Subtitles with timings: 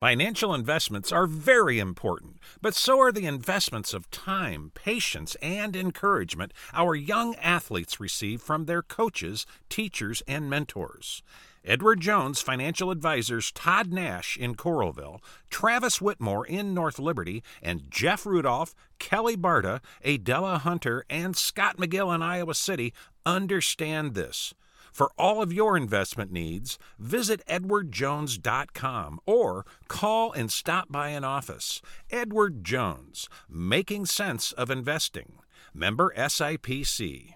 [0.00, 6.52] Financial investments are very important, but so are the investments of time, patience, and encouragement
[6.72, 11.20] our young athletes receive from their coaches, teachers, and mentors.
[11.64, 15.18] Edward Jones financial advisors Todd Nash in Coralville,
[15.50, 22.14] Travis Whitmore in North Liberty, and Jeff Rudolph, Kelly Barta, Adela Hunter, and Scott McGill
[22.14, 22.94] in Iowa City
[23.26, 24.54] understand this.
[24.98, 31.80] For all of your investment needs, visit edwardjones.com or call and stop by an office.
[32.10, 35.34] Edward Jones, making sense of investing.
[35.72, 37.34] Member SIPC.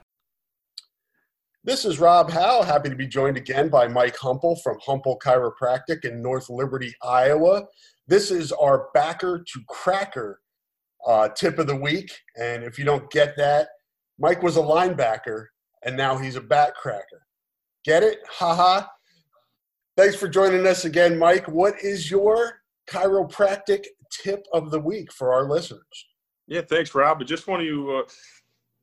[1.63, 2.65] This is Rob Howe.
[2.65, 7.67] Happy to be joined again by Mike Humple from Humple Chiropractic in North Liberty, Iowa.
[8.09, 10.41] This is our backer to cracker
[11.07, 12.11] uh, tip of the week.
[12.37, 13.69] And if you don't get that,
[14.19, 15.47] Mike was a linebacker
[15.85, 17.23] and now he's a back cracker.
[17.85, 18.21] Get it?
[18.29, 18.87] Haha.
[19.97, 21.49] Thanks for joining us again, Mike.
[21.49, 25.83] What is your chiropractic tip of the week for our listeners?
[26.47, 27.19] Yeah, thanks, Rob.
[27.21, 28.03] I just want to uh,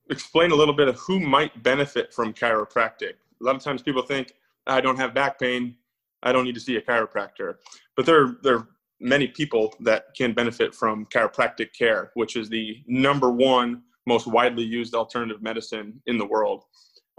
[0.09, 3.13] explain a little bit of who might benefit from chiropractic.
[3.41, 4.33] A lot of times people think,
[4.67, 5.75] I don't have back pain,
[6.23, 7.55] I don't need to see a chiropractor.
[7.95, 8.67] But there, there are
[8.99, 14.63] many people that can benefit from chiropractic care, which is the number one most widely
[14.63, 16.65] used alternative medicine in the world.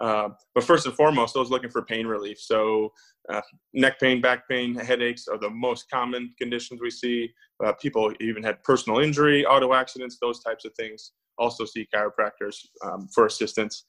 [0.00, 2.38] Uh, but first and foremost, those looking for pain relief.
[2.40, 2.92] So,
[3.28, 3.42] uh,
[3.74, 7.30] neck pain, back pain, headaches are the most common conditions we see.
[7.64, 11.12] Uh, people even had personal injury, auto accidents, those types of things.
[11.38, 13.84] Also, see chiropractors um, for assistance.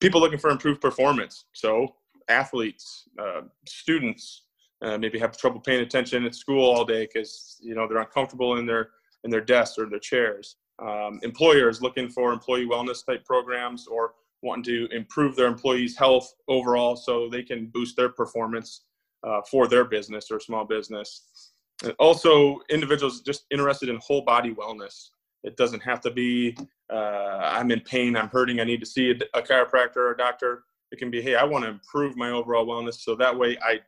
[0.00, 1.46] People looking for improved performance.
[1.52, 1.88] So,
[2.28, 4.44] athletes, uh, students,
[4.82, 8.58] uh, maybe have trouble paying attention at school all day because you know they're uncomfortable
[8.58, 8.90] in their
[9.24, 10.56] in their desks or their chairs.
[10.78, 16.32] Um, employers looking for employee wellness type programs or wanting to improve their employees' health
[16.48, 18.84] overall so they can boost their performance
[19.26, 21.52] uh, for their business or small business.
[21.82, 25.08] And also, individuals just interested in whole body wellness.
[25.42, 26.56] It doesn't have to be,
[26.92, 30.16] uh, I'm in pain, I'm hurting, I need to see a, a chiropractor or a
[30.16, 30.64] doctor.
[30.92, 33.80] It can be, hey, I want to improve my overall wellness so that way I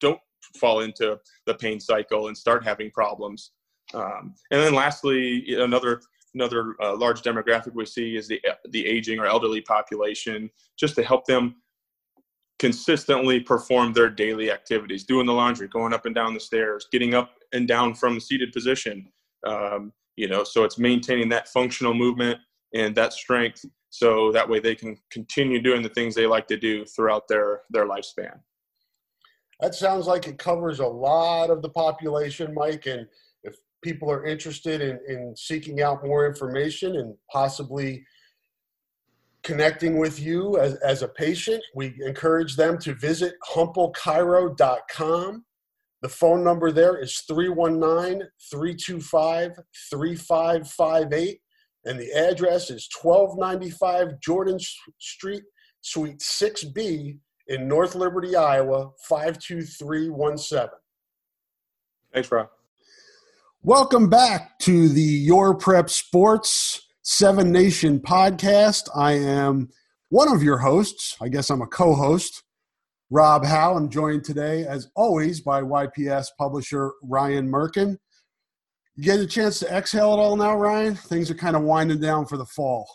[0.00, 0.20] don't
[0.56, 3.52] fall into the pain cycle and start having problems.
[3.94, 6.00] Um, and then lastly, another
[6.34, 11.02] another uh, large demographic we see is the the aging or elderly population, just to
[11.02, 11.56] help them
[12.58, 17.14] consistently perform their daily activities, doing the laundry, going up and down the stairs, getting
[17.14, 19.06] up and down from the seated position.
[19.46, 22.40] Um, you know, so it's maintaining that functional movement
[22.74, 26.56] and that strength, so that way they can continue doing the things they like to
[26.56, 28.40] do throughout their their lifespan.
[29.60, 33.06] That sounds like it covers a lot of the population, Mike, and
[33.82, 38.04] people are interested in, in seeking out more information and possibly
[39.42, 45.44] connecting with you as, as a patient, we encourage them to visit humplechiro.com.
[46.02, 49.52] The phone number there is 319 325
[49.90, 51.40] 3558,
[51.84, 54.58] and the address is 1295 Jordan
[54.98, 55.42] Street,
[55.80, 60.68] Suite 6B in North Liberty, Iowa, 52317.
[62.12, 62.48] Thanks, Rob.
[63.66, 68.88] Welcome back to the Your Prep Sports Seven Nation podcast.
[68.94, 69.70] I am
[70.08, 71.16] one of your hosts.
[71.20, 72.44] I guess I'm a co host,
[73.10, 73.74] Rob Howe.
[73.74, 77.96] I'm joined today, as always, by YPS publisher Ryan Merkin.
[78.94, 80.94] You get a chance to exhale it all now, Ryan?
[80.94, 82.88] Things are kind of winding down for the fall.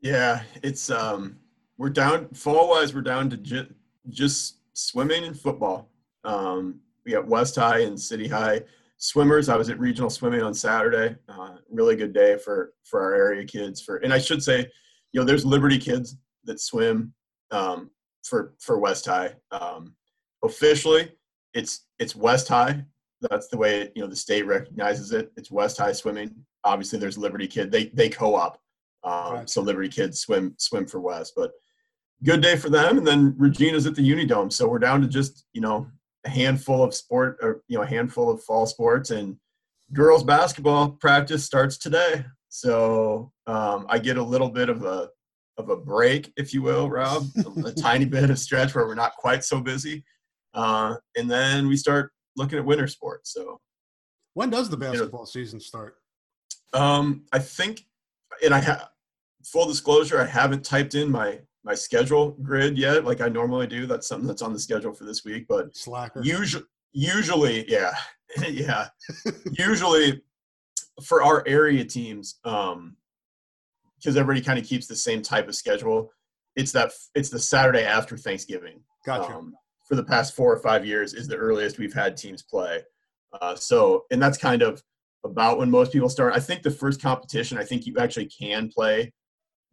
[0.00, 1.38] Yeah, it's um
[1.76, 3.74] we're down fall wise, we're down to ju-
[4.10, 5.90] just swimming and football.
[6.22, 8.62] Um, we got West High and City High
[9.04, 9.50] swimmers.
[9.50, 11.14] I was at regional swimming on Saturday.
[11.28, 13.82] Uh, really good day for for our area kids.
[13.82, 14.66] For and I should say,
[15.12, 17.12] you know, there's Liberty kids that swim
[17.50, 17.90] um,
[18.24, 19.34] for for West High.
[19.50, 19.94] Um,
[20.42, 21.12] officially,
[21.52, 22.82] it's it's West High.
[23.20, 25.30] That's the way you know the state recognizes it.
[25.36, 26.34] It's West High swimming.
[26.64, 27.70] Obviously, there's Liberty kid.
[27.70, 28.58] They they co-op.
[29.04, 29.50] Um, right.
[29.50, 31.52] So Liberty kids swim swim for West, but
[32.24, 32.96] good day for them.
[32.96, 35.88] And then Regina's at the Unidome, so we're down to just you know
[36.24, 39.36] a handful of sport or you know a handful of fall sports and
[39.92, 42.24] girls basketball practice starts today.
[42.48, 45.10] So um, i get a little bit of a
[45.56, 47.24] of a break if you will rob
[47.64, 50.04] a, tiny bit of stretch where we're not quite so busy.
[50.52, 53.60] Uh, and then we start looking at winter sports so.
[54.34, 55.94] When does the basketball you know, season start?
[56.74, 57.86] um, i think
[58.44, 58.88] and i have
[59.44, 63.86] full disclosure i haven't typed in my my schedule grid yet, like I normally do.
[63.86, 65.46] That's something that's on the schedule for this week.
[65.48, 66.20] But Slacker.
[66.22, 67.94] usually, usually, yeah,
[68.48, 68.88] yeah,
[69.52, 70.22] usually
[71.02, 72.96] for our area teams, um,
[73.96, 76.12] because everybody kind of keeps the same type of schedule.
[76.54, 78.80] It's that it's the Saturday after Thanksgiving.
[79.04, 79.34] Gotcha.
[79.34, 79.54] Um,
[79.88, 82.82] for the past four or five years is the earliest we've had teams play.
[83.40, 84.82] Uh, so, and that's kind of
[85.24, 86.34] about when most people start.
[86.34, 89.12] I think the first competition, I think you actually can play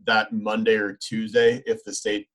[0.05, 2.27] that Monday or Tuesday if the state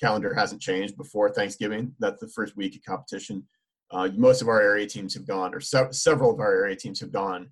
[0.00, 1.94] calendar hasn't changed before Thanksgiving.
[1.98, 3.46] That's the first week of competition.
[3.90, 6.98] Uh, most of our area teams have gone, or se- several of our area teams
[7.00, 7.50] have gone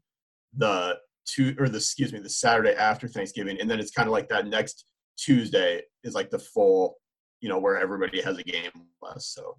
[0.56, 4.12] the two or the excuse me the Saturday after Thanksgiving, and then it's kind of
[4.12, 4.87] like that next
[5.19, 6.96] Tuesday is like the full,
[7.40, 8.70] you know, where everybody has a game
[9.02, 9.26] less.
[9.26, 9.56] So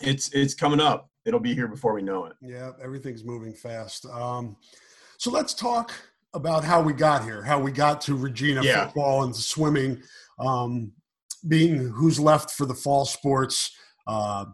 [0.00, 1.08] it's it's coming up.
[1.26, 2.34] It'll be here before we know it.
[2.40, 4.06] Yeah, everything's moving fast.
[4.06, 4.56] Um,
[5.18, 5.92] so let's talk
[6.34, 8.86] about how we got here, how we got to Regina yeah.
[8.86, 10.02] football and swimming,
[10.38, 10.92] um,
[11.48, 13.74] being who's left for the fall sports.
[14.06, 14.46] Uh,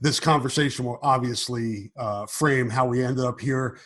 [0.00, 3.78] this conversation will obviously uh, frame how we ended up here.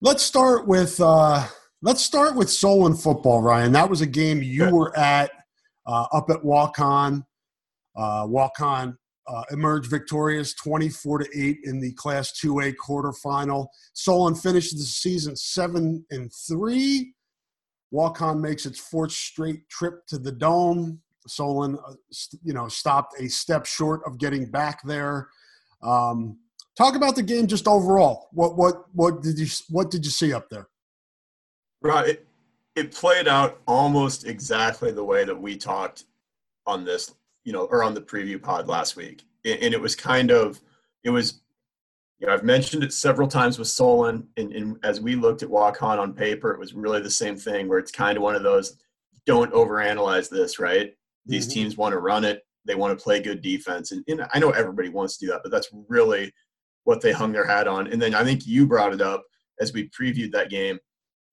[0.00, 1.46] Let's start with uh,
[1.82, 3.72] let's start with Solon football, Ryan.
[3.72, 5.30] That was a game you were at
[5.86, 7.24] uh, up at Waukon.
[7.96, 8.96] Uh, Waukon
[9.26, 13.66] uh, emerged victorious 24 to 8 in the class 2a quarterfinal.
[13.92, 17.14] Solon finished the season 7 and 3
[17.92, 21.00] Waukon makes its fourth straight trip to the dome.
[21.26, 21.92] Solon uh,
[22.42, 25.28] you know stopped a step short of getting back there.
[25.82, 26.38] Um,
[26.76, 28.28] talk about the game just overall.
[28.32, 30.68] What what what did you what did you see up there?
[31.82, 32.08] Right.
[32.08, 32.26] It,
[32.74, 36.04] it played out almost exactly the way that we talked
[36.66, 39.24] on this you know, or on the preview pod last week.
[39.44, 40.60] And it was kind of,
[41.04, 41.40] it was,
[42.18, 44.28] you know, I've mentioned it several times with Solon.
[44.36, 47.68] And, and as we looked at Waukon on paper, it was really the same thing
[47.68, 48.78] where it's kind of one of those
[49.26, 50.94] don't overanalyze this, right?
[51.26, 51.54] These mm-hmm.
[51.54, 53.90] teams want to run it, they want to play good defense.
[53.90, 56.32] And, and I know everybody wants to do that, but that's really
[56.84, 57.88] what they hung their hat on.
[57.88, 59.24] And then I think you brought it up
[59.60, 60.78] as we previewed that game.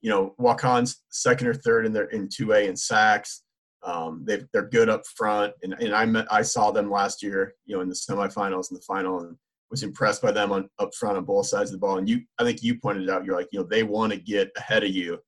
[0.02, 3.44] You know, Waukon's second or third in their in two A in sacks.
[3.84, 7.56] Um, they are good up front, and, and I met, I saw them last year,
[7.66, 9.38] you know, in the semifinals and the final, and
[9.72, 11.98] was impressed by them on up front on both sides of the ball.
[11.98, 14.52] And you, I think you pointed out, you're like, you know, they want to get
[14.58, 15.20] ahead of you,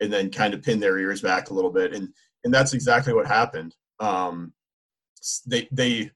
[0.00, 2.08] and then kind of pin their ears back a little bit, and
[2.44, 3.74] and that's exactly what happened.
[3.98, 4.52] Um,
[5.46, 6.10] they they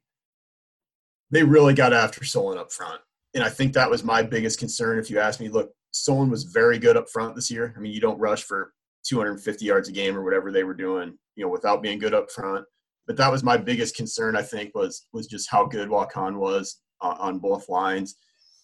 [1.31, 3.01] they really got after Solon up front,
[3.35, 4.99] and I think that was my biggest concern.
[4.99, 7.75] If you ask me, look, Solon was very good up front this year.
[7.77, 8.73] I mean, you don't rush for
[9.05, 12.31] 250 yards a game or whatever they were doing, you know, without being good up
[12.31, 12.65] front.
[13.07, 16.81] But that was my biggest concern, I think, was was just how good Waukon was
[17.01, 18.17] on, on both lines.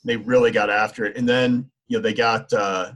[0.05, 2.93] They really got after it, and then you know they got uh,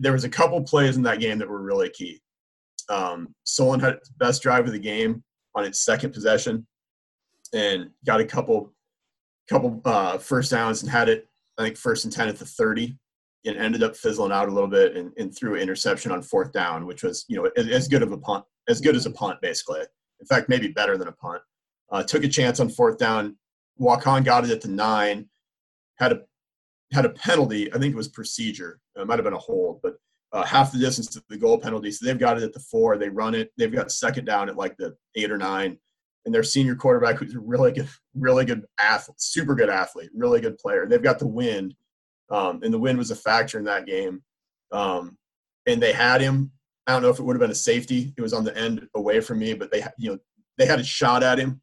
[0.00, 2.20] there was a couple plays in that game that were really key.
[2.88, 5.22] Um, Solon had best drive of the game
[5.54, 6.66] on its second possession,
[7.54, 8.72] and got a couple
[9.48, 12.96] couple uh, first downs and had it I think first and ten at the 30
[13.44, 16.52] it ended up fizzling out a little bit and, and threw an interception on fourth
[16.52, 19.10] down, which was you know as, as, good of a punt as good as a
[19.10, 19.80] punt basically.
[20.20, 21.42] In fact, maybe better than a punt.
[21.90, 23.36] Uh, took a chance on fourth down.
[23.80, 25.28] Waukon got it at the nine.
[25.96, 26.20] Had a
[26.92, 27.72] had a penalty.
[27.72, 28.80] I think it was procedure.
[28.96, 29.94] It might have been a hold, but
[30.32, 31.90] uh, half the distance to the goal penalty.
[31.90, 32.98] So they've got it at the four.
[32.98, 33.50] They run it.
[33.56, 35.78] They've got second down at like the eight or nine.
[36.24, 40.40] And their senior quarterback, who's a really good, really good athlete, super good athlete, really
[40.40, 40.86] good player.
[40.86, 41.74] They've got the wind
[42.30, 44.22] um, and the wind was a factor in that game.
[44.72, 45.16] Um,
[45.66, 46.50] and they had him.
[46.86, 48.14] I don't know if it would have been a safety.
[48.16, 50.18] It was on the end away from me, but they, you know,
[50.56, 51.60] they had a shot at him.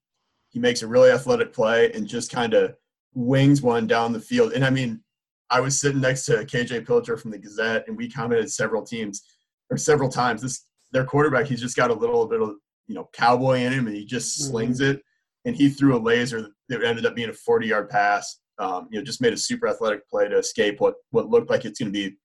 [0.50, 2.76] He makes a really athletic play and just kind of
[3.14, 4.54] wings one down the field.
[4.54, 5.02] And I mean,
[5.50, 9.24] I was sitting next to KJ Pilcher from the Gazette, and we commented several teams
[9.70, 10.42] or several times.
[10.42, 12.56] This their quarterback, he's just got a little bit of
[12.88, 14.52] you know cowboy in him, and he just mm-hmm.
[14.52, 15.02] slings it.
[15.46, 19.00] And he threw a laser that ended up being a 40 yard pass um, you
[19.00, 21.92] know, just made a super athletic play to escape what what looked like it's going
[21.92, 22.16] to be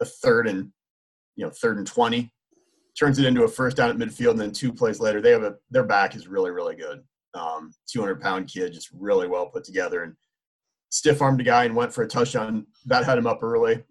[0.00, 0.70] a third and
[1.36, 2.32] you know third and twenty.
[2.98, 5.42] Turns it into a first down at midfield, and then two plays later, they have
[5.42, 7.02] a their back is really really good.
[7.32, 10.14] Um, 200 pound kid, just really well put together, and
[10.90, 12.66] stiff armed a guy and went for a touchdown.
[12.86, 13.84] That had him up early.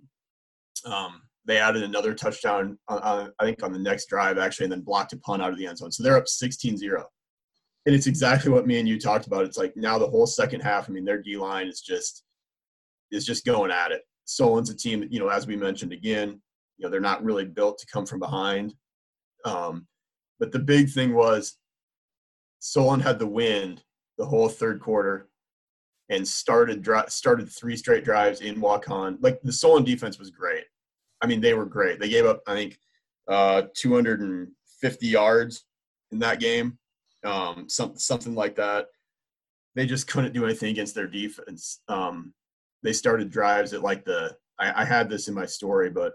[0.86, 4.74] Um, they added another touchdown, on, on, I think, on the next drive actually, and
[4.74, 5.92] then blocked a punt out of the end zone.
[5.92, 7.04] So they're up 16-0
[7.86, 9.46] and it's exactly what me and you talked about.
[9.46, 10.90] It's like now the whole second half.
[10.90, 12.24] I mean, their D line is just
[13.12, 14.04] is just going at it.
[14.26, 16.42] Solon's a team you know, as we mentioned again,
[16.78, 18.74] you know, they're not really built to come from behind.
[19.46, 19.88] Um,
[20.40, 21.58] but the big thing was
[22.60, 23.84] Solon had the wind
[24.18, 25.30] the whole third quarter
[26.10, 29.18] and started started three straight drives in Waukon.
[29.22, 30.66] Like the Solon defense was great.
[31.22, 32.00] I mean, they were great.
[32.00, 32.80] They gave up, I think,
[33.28, 35.66] uh, 250 yards
[36.12, 36.78] in that game
[37.24, 38.88] um, some, something like that.
[39.76, 41.82] They just couldn't do anything against their defense.
[41.88, 42.34] Um,
[42.84, 46.14] they started drives at like the I, I had this in my story, but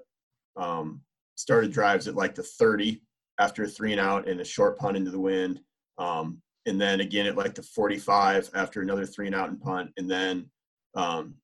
[0.56, 1.00] um,
[1.34, 3.00] started drives at like the 30
[3.38, 5.60] after a three and out and a short punt into the wind.
[5.98, 9.90] Um, and then again at like the 45 after another three and out and punt.
[9.96, 10.50] And then
[10.94, 11.34] um,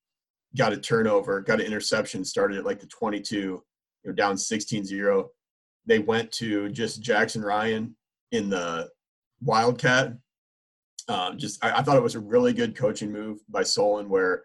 [0.56, 3.62] got a turnover, got an interception, started at like the 22, you
[4.04, 5.26] know, down 16-0.
[5.86, 7.96] They went to just Jackson Ryan
[8.32, 8.88] in the
[9.42, 10.14] Wildcat.
[11.08, 14.42] Um, just I, I, thought it was a really good coaching move by Solon where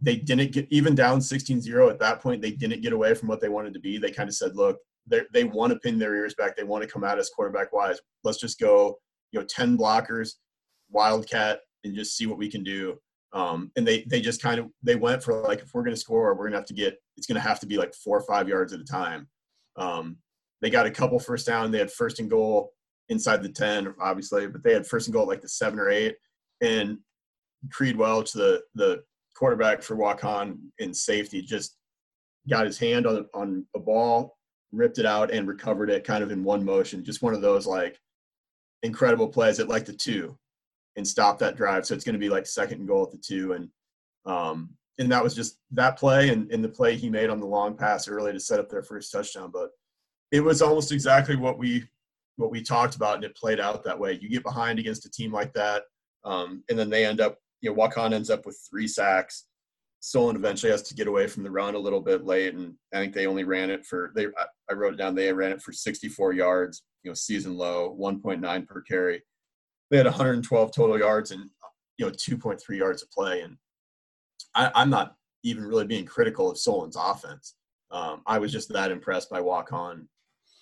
[0.00, 3.40] they didn't get even down 16-0 at that point, they didn't get away from what
[3.40, 3.98] they wanted to be.
[3.98, 6.56] They kind of said, look, they want to pin their ears back.
[6.56, 7.98] They want to come at us quarterback wise.
[8.24, 8.98] Let's just go,
[9.30, 10.32] you know, 10 blockers,
[10.90, 12.98] Wildcat, and just see what we can do.
[13.32, 16.00] Um, and they they just kind of they went for like if we're going to
[16.00, 18.16] score, we're going to have to get it's going to have to be like four
[18.16, 19.28] or five yards at a time.
[19.76, 20.16] Um,
[20.62, 21.70] they got a couple first down.
[21.70, 22.72] They had first and goal
[23.08, 26.16] inside the ten, obviously, but they had first and goal like the seven or eight.
[26.60, 26.98] And
[27.70, 29.02] Creed Welch, the the
[29.34, 31.76] quarterback for Waukon in safety, just
[32.48, 34.36] got his hand on on a ball,
[34.72, 37.04] ripped it out, and recovered it kind of in one motion.
[37.04, 37.98] Just one of those like
[38.82, 40.38] incredible plays at like the two
[40.96, 41.86] and stop that drive.
[41.86, 43.52] So it's going to be like second and goal at the two.
[43.52, 43.68] And,
[44.24, 47.46] um, and that was just that play and, and the play he made on the
[47.46, 49.50] long pass early to set up their first touchdown.
[49.52, 49.70] But
[50.32, 51.84] it was almost exactly what we,
[52.36, 54.18] what we talked about and it played out that way.
[54.20, 55.84] You get behind against a team like that.
[56.24, 59.46] Um, and then they end up, you know, Waukon ends up with three sacks.
[60.00, 62.98] Solon eventually has to get away from the run a little bit late, and I
[62.98, 64.26] think they only ran it for they.
[64.70, 65.14] I wrote it down.
[65.14, 69.22] They ran it for 64 yards, you know, season low, 1.9 per carry
[69.90, 71.50] they had 112 total yards and
[71.98, 73.40] you know 2.3 yards of play.
[73.40, 73.56] And
[74.54, 77.54] I, am not even really being critical of Solon's offense.
[77.90, 80.06] Um, I was just that impressed by Waukon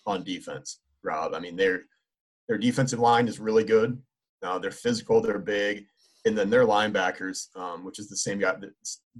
[0.06, 1.34] on defense, Rob.
[1.34, 1.84] I mean, their
[2.48, 4.00] their defensive line is really good.
[4.42, 5.86] Uh, they're physical, they're big,
[6.26, 8.54] and then their linebackers, um, which is the same guy,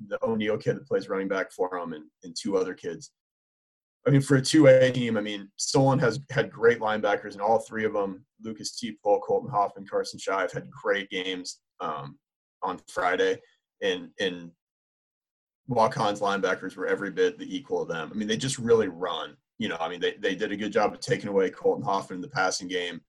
[0.09, 3.13] the O'Neal kid that plays running back for them, and, and two other kids.
[4.07, 7.61] I mean, for a two-A team, I mean, Solon has had great linebackers, and all
[7.61, 8.99] three of them, Lucas T.
[9.03, 12.19] Paul, Colton Hoffman, Carson Shive, had great games um,
[12.63, 13.39] on Friday,
[13.83, 14.51] and and
[15.71, 18.11] Waukon's linebackers were every bit the equal of them.
[18.13, 19.37] I mean, they just really run.
[19.59, 22.19] You know, I mean, they they did a good job of taking away Colton Hoffman
[22.19, 23.01] in the passing game.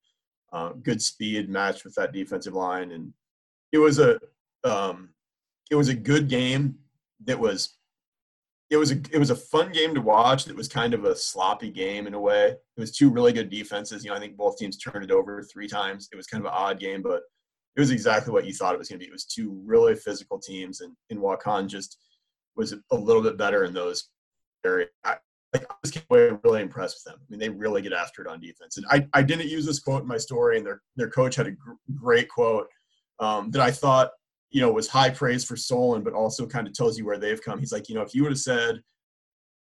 [0.54, 3.12] Uh, good speed matched with that defensive line, and
[3.72, 4.20] it was a
[4.64, 5.10] um,
[5.72, 6.76] it was a good game
[7.26, 7.78] that was
[8.70, 10.48] it was a it was a fun game to watch.
[10.48, 12.48] It was kind of a sloppy game in a way.
[12.48, 14.04] It was two really good defenses.
[14.04, 16.10] You know, I think both teams turned it over three times.
[16.12, 17.22] It was kind of an odd game, but
[17.76, 19.10] it was exactly what you thought it was going to be.
[19.10, 21.98] It was two really physical teams, and in Waukon just
[22.56, 24.10] was a little bit better in those
[24.66, 24.90] areas.
[25.04, 25.18] I,
[25.56, 27.22] I just came away really impressed with them.
[27.22, 28.78] I mean, they really get after it on defense.
[28.78, 31.48] And I, I didn't use this quote in my story, and their their coach had
[31.48, 32.68] a gr- great quote
[33.20, 34.12] um, that I thought
[34.56, 37.42] you know, was high praise for Solon, but also kind of tells you where they've
[37.42, 37.60] come.
[37.60, 38.82] He's like, you know, if you would have said,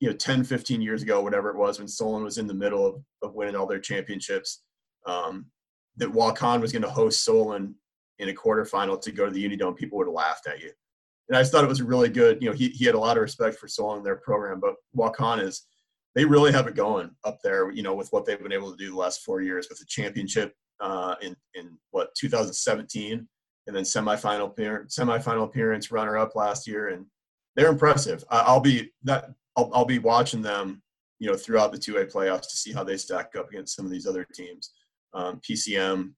[0.02, 2.86] you know, 10, 15 years ago, whatever it was, when Solon was in the middle
[2.86, 4.64] of, of winning all their championships,
[5.08, 5.46] um,
[5.96, 7.74] that Waukon was going to host Solon
[8.20, 10.72] in a quarterfinal to go to the Unidome, people would have laughed at you.
[11.30, 12.42] And I just thought it was a really good.
[12.42, 14.76] You know, he, he had a lot of respect for Solon and their program, but
[14.94, 15.68] Waukon is,
[16.16, 18.78] they really have it going up there, you know, with what they've been able to
[18.78, 23.28] do the last four years with the championship uh, in, in what, 2017
[23.68, 27.06] and then semifinal appearance, semifinal appearance, runner up last year, and
[27.56, 28.24] they're impressive.
[28.30, 30.82] I'll be that I'll, I'll be watching them,
[31.20, 33.86] you know, throughout the two A playoffs to see how they stack up against some
[33.86, 34.72] of these other teams,
[35.14, 36.14] um, PCM,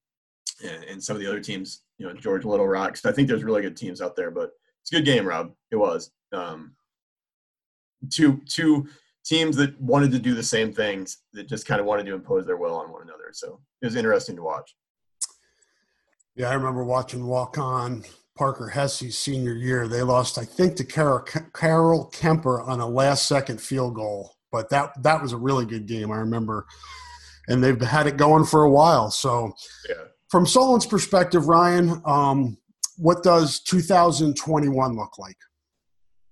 [0.64, 2.96] and, and, some of the other teams, you know, George Little Rock.
[3.04, 4.50] I think there's really good teams out there, but
[4.82, 5.52] it's a good game, Rob.
[5.70, 6.76] It was um,
[8.10, 8.86] two two
[9.24, 12.46] teams that wanted to do the same things that just kind of wanted to impose
[12.46, 13.30] their will on one another.
[13.32, 14.74] So it was interesting to watch.
[16.36, 19.86] Yeah, I remember watching Waukon Parker Hesse's senior year.
[19.86, 25.00] They lost, I think, to Carroll, Carroll Kuemper on a last-second field goal, but that
[25.02, 26.10] that was a really good game.
[26.10, 26.66] I remember,
[27.48, 29.10] and they've had it going for a while.
[29.10, 29.54] So,
[29.88, 30.06] yeah.
[30.28, 32.58] from Solon's perspective, Ryan, um,
[32.96, 35.38] what does 2021 look like?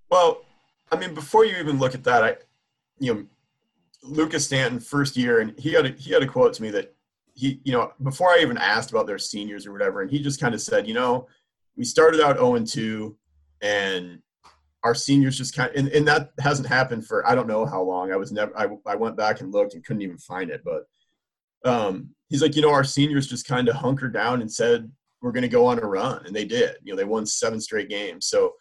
[0.09, 0.43] Well,
[0.91, 2.35] I mean, before you even look at that, I,
[3.03, 3.25] you know,
[4.01, 6.95] Lucas Stanton first year, and he had a, he had a quote to me that
[7.33, 10.39] he, you know, before I even asked about their seniors or whatever, and he just
[10.39, 11.27] kind of said, you know,
[11.75, 13.17] we started out 0 and 2,
[13.61, 14.19] and
[14.83, 17.81] our seniors just kind of, and, and that hasn't happened for I don't know how
[17.81, 18.11] long.
[18.13, 20.83] I was never, I, I went back and looked and couldn't even find it, but
[21.69, 24.89] um, he's like, you know, our seniors just kind of hunkered down and said
[25.21, 26.75] we're going to go on a run, and they did.
[26.83, 28.53] You know, they won seven straight games, so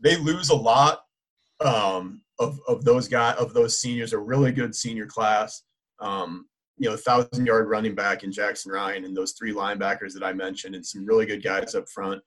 [0.00, 1.02] they lose a lot
[1.60, 5.62] um, of of those guys of those seniors, a really good senior class.
[6.00, 10.24] Um, you know, thousand yard running back in Jackson Ryan and those three linebackers that
[10.24, 12.20] I mentioned and some really good guys up front.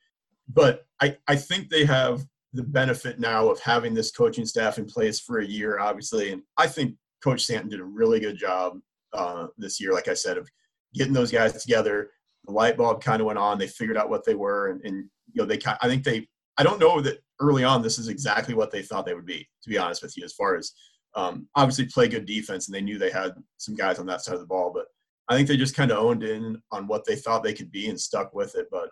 [0.47, 2.23] But I, I think they have
[2.53, 6.31] the benefit now of having this coaching staff in place for a year, obviously.
[6.31, 8.79] And I think Coach Stanton did a really good job
[9.13, 10.49] uh, this year, like I said, of
[10.93, 12.11] getting those guys together.
[12.45, 13.57] The light bulb kind of went on.
[13.57, 15.59] They figured out what they were, and, and you know, they.
[15.81, 16.27] I think they.
[16.57, 19.47] I don't know that early on this is exactly what they thought they would be.
[19.63, 20.73] To be honest with you, as far as
[21.15, 24.35] um, obviously play good defense, and they knew they had some guys on that side
[24.35, 24.85] of the ball, but
[25.29, 27.89] I think they just kind of owned in on what they thought they could be
[27.89, 28.67] and stuck with it.
[28.71, 28.89] But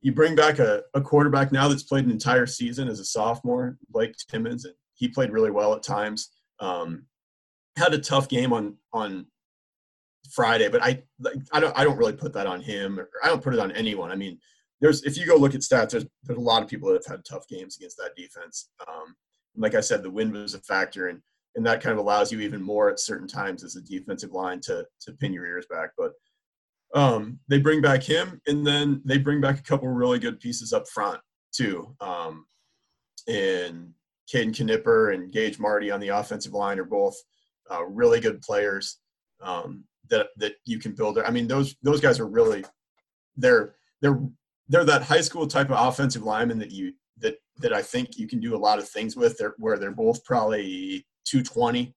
[0.00, 3.78] you bring back a, a quarterback now that's played an entire season as a sophomore,
[3.90, 6.30] Blake Timmons, and he played really well at times.
[6.60, 7.04] Um,
[7.76, 9.26] had a tough game on on
[10.30, 12.98] Friday, but I like, I don't I don't really put that on him.
[12.98, 14.10] Or I don't put it on anyone.
[14.10, 14.38] I mean,
[14.80, 17.16] there's if you go look at stats, there's there's a lot of people that have
[17.16, 18.70] had tough games against that defense.
[18.86, 19.14] Um,
[19.56, 21.20] like I said, the wind was a factor, and
[21.56, 24.60] and that kind of allows you even more at certain times as a defensive line
[24.62, 25.90] to to pin your ears back.
[25.96, 26.12] But
[26.94, 30.72] um, they bring back him, and then they bring back a couple really good pieces
[30.72, 31.20] up front
[31.52, 31.94] too.
[32.00, 32.46] Um,
[33.26, 33.92] and
[34.32, 37.16] Caden Knipper and Gage Marty on the offensive line are both
[37.70, 38.98] uh, really good players
[39.42, 41.18] um, that that you can build.
[41.18, 42.64] I mean, those those guys are really
[43.36, 44.20] they're they're
[44.68, 48.28] they're that high school type of offensive lineman that you that that I think you
[48.28, 49.36] can do a lot of things with.
[49.38, 51.94] They're, where they're both probably 220,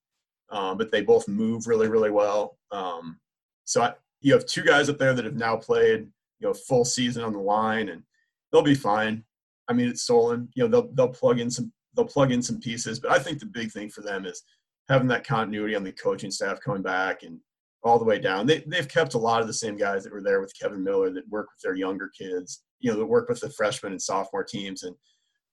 [0.50, 2.58] um, but they both move really really well.
[2.72, 3.20] Um,
[3.66, 6.08] so I, you have two guys up there that have now played
[6.40, 8.04] you know full season on the line, and
[8.52, 9.24] they'll be fine.
[9.68, 10.50] I mean, it's Solon.
[10.56, 13.40] You know, they'll they'll plug in some they'll plug in some pieces, but I think
[13.40, 14.44] the big thing for them is
[14.88, 17.40] having that continuity on the coaching staff coming back and
[17.84, 18.46] all the way down.
[18.46, 21.12] They they've kept a lot of the same guys that were there with Kevin Miller
[21.12, 22.64] that work with their younger kids.
[22.80, 24.96] You know, that work with the freshman and sophomore teams, and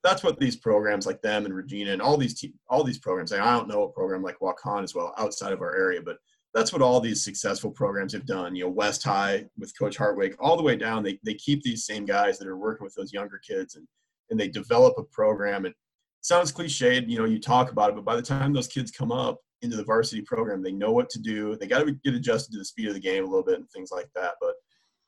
[0.04, 3.32] that's what these programs like them and Regina and all these te- all these programs.
[3.32, 6.18] I don't know a program like Waukon as well outside of our area, but
[6.54, 8.54] that's what all these successful programs have done.
[8.54, 11.86] You know, West High with Coach Hartwig, all the way down, they they keep these
[11.86, 13.86] same guys that are working with those younger kids and
[14.30, 15.64] and they develop a program.
[15.64, 15.74] And
[16.20, 19.12] sounds cliched, you know, you talk about it, but by the time those kids come
[19.12, 21.56] up into the varsity program, they know what to do.
[21.56, 23.70] They got to get adjusted to the speed of the game a little bit and
[23.70, 24.34] things like that.
[24.40, 24.54] But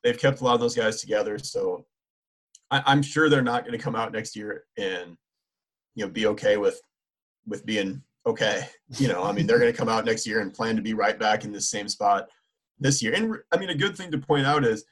[0.03, 1.85] they've kept a lot of those guys together, so
[2.71, 5.17] I, am sure they're not going to come out next year and
[5.95, 6.81] you know be okay with
[7.47, 8.69] with being okay.
[8.99, 10.95] You know, I mean, they're going to come out next year and plan to be
[10.95, 12.29] right back in the same spot
[12.79, 13.15] this year.
[13.15, 14.85] And I mean, a good thing to point out is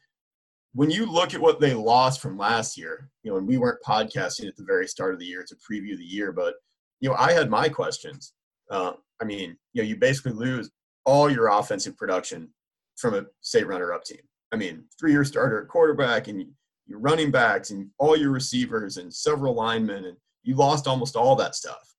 [0.74, 3.83] when you look at what they lost from last year, you know, and we weren't
[3.83, 6.54] podcasting at the very start of the year to preview the year, but
[7.00, 8.35] you know, I had my questions.
[8.70, 10.70] Uh, I mean, you know, you basically lose
[11.04, 12.48] all your offensive production
[12.96, 14.20] from a state runner-up team.
[14.52, 16.46] I mean, three-year starter at quarterback and
[16.87, 21.37] your running backs and all your receivers and several linemen, and you lost almost all
[21.37, 21.94] that stuff.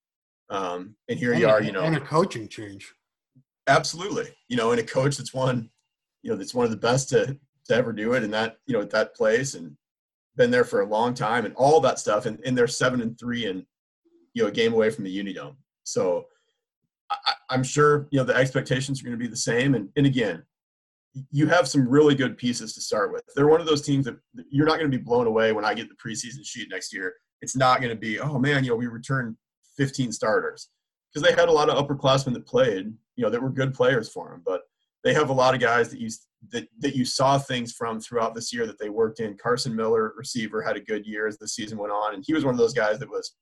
[0.50, 2.92] Um, and here and you are, you know, and a coaching change.
[3.68, 5.70] Absolutely, you know, and a coach that's one,
[6.24, 7.38] you know, that's one of the best to
[7.70, 9.78] to ever do it in that you know at that place and
[10.36, 13.18] been there for a long time and all that stuff and, and they're seven and
[13.20, 13.64] three and
[14.34, 15.56] you know a game away from the Unidome.
[15.84, 16.26] So
[17.12, 19.76] I, am sure you know the expectations are going to be the same.
[19.76, 20.44] And and again,
[21.32, 23.24] you have some really good pieces to start with.
[23.36, 24.18] They're one of those teams that
[24.50, 27.14] you're not going to be blown away when I get the preseason sheet next year.
[27.42, 29.36] It's not going to be oh man, you know we returned
[29.78, 30.70] 15 starters
[31.12, 34.12] because they had a lot of upperclassmen that played, you know, that were good players
[34.12, 34.44] for them.
[34.46, 34.62] But
[35.04, 36.10] they have a lot of guys that you
[36.52, 39.38] that, that you saw things from throughout this year that they worked in.
[39.38, 42.46] Carson Miller, receiver, had a good year as the season went on, and he was
[42.46, 43.36] one of those guys that was,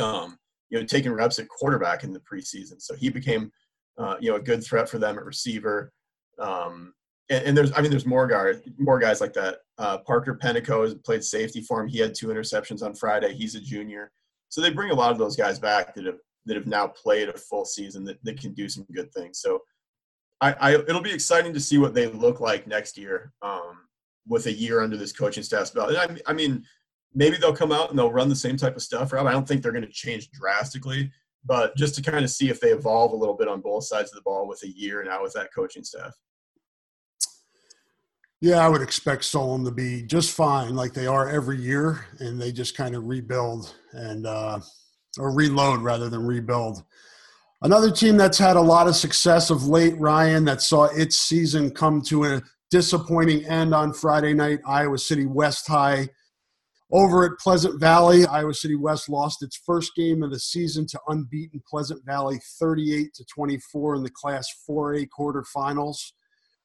[0.00, 0.36] um,
[0.72, 2.80] you know, taking reps at quarterback in the preseason.
[2.80, 3.52] So he became,
[3.98, 5.92] uh, you know, a good threat for them at receiver.
[6.38, 6.94] Um,
[7.28, 9.58] and, and, there's, I mean, there's more guys, more guys like that.
[9.76, 11.88] Uh, Parker Penico has played safety for him.
[11.88, 13.34] He had two interceptions on Friday.
[13.34, 14.10] He's a junior.
[14.48, 17.28] So they bring a lot of those guys back that have that have now played
[17.28, 19.40] a full season that, that can do some good things.
[19.40, 19.60] So
[20.40, 23.78] I, I, it'll be exciting to see what they look like next year um,
[24.26, 25.94] with a year under this coaching staff's belt.
[25.96, 26.64] I, I, mean,
[27.14, 29.12] maybe they'll come out and they'll run the same type of stuff.
[29.12, 31.10] I don't think they're going to change drastically,
[31.44, 34.10] but just to kind of see if they evolve a little bit on both sides
[34.10, 36.14] of the ball with a year now with that coaching staff.
[38.40, 42.40] Yeah, I would expect Solon to be just fine, like they are every year, and
[42.40, 44.58] they just kind of rebuild and uh,
[45.18, 46.82] or reload rather than rebuild.
[47.62, 51.70] Another team that's had a lot of success of late, Ryan, that saw its season
[51.70, 56.08] come to a disappointing end on Friday night, Iowa City West High.
[56.92, 61.00] Over at Pleasant Valley, Iowa City West lost its first game of the season to
[61.08, 66.12] unbeaten Pleasant Valley 38 to 24 in the Class 4A quarterfinals.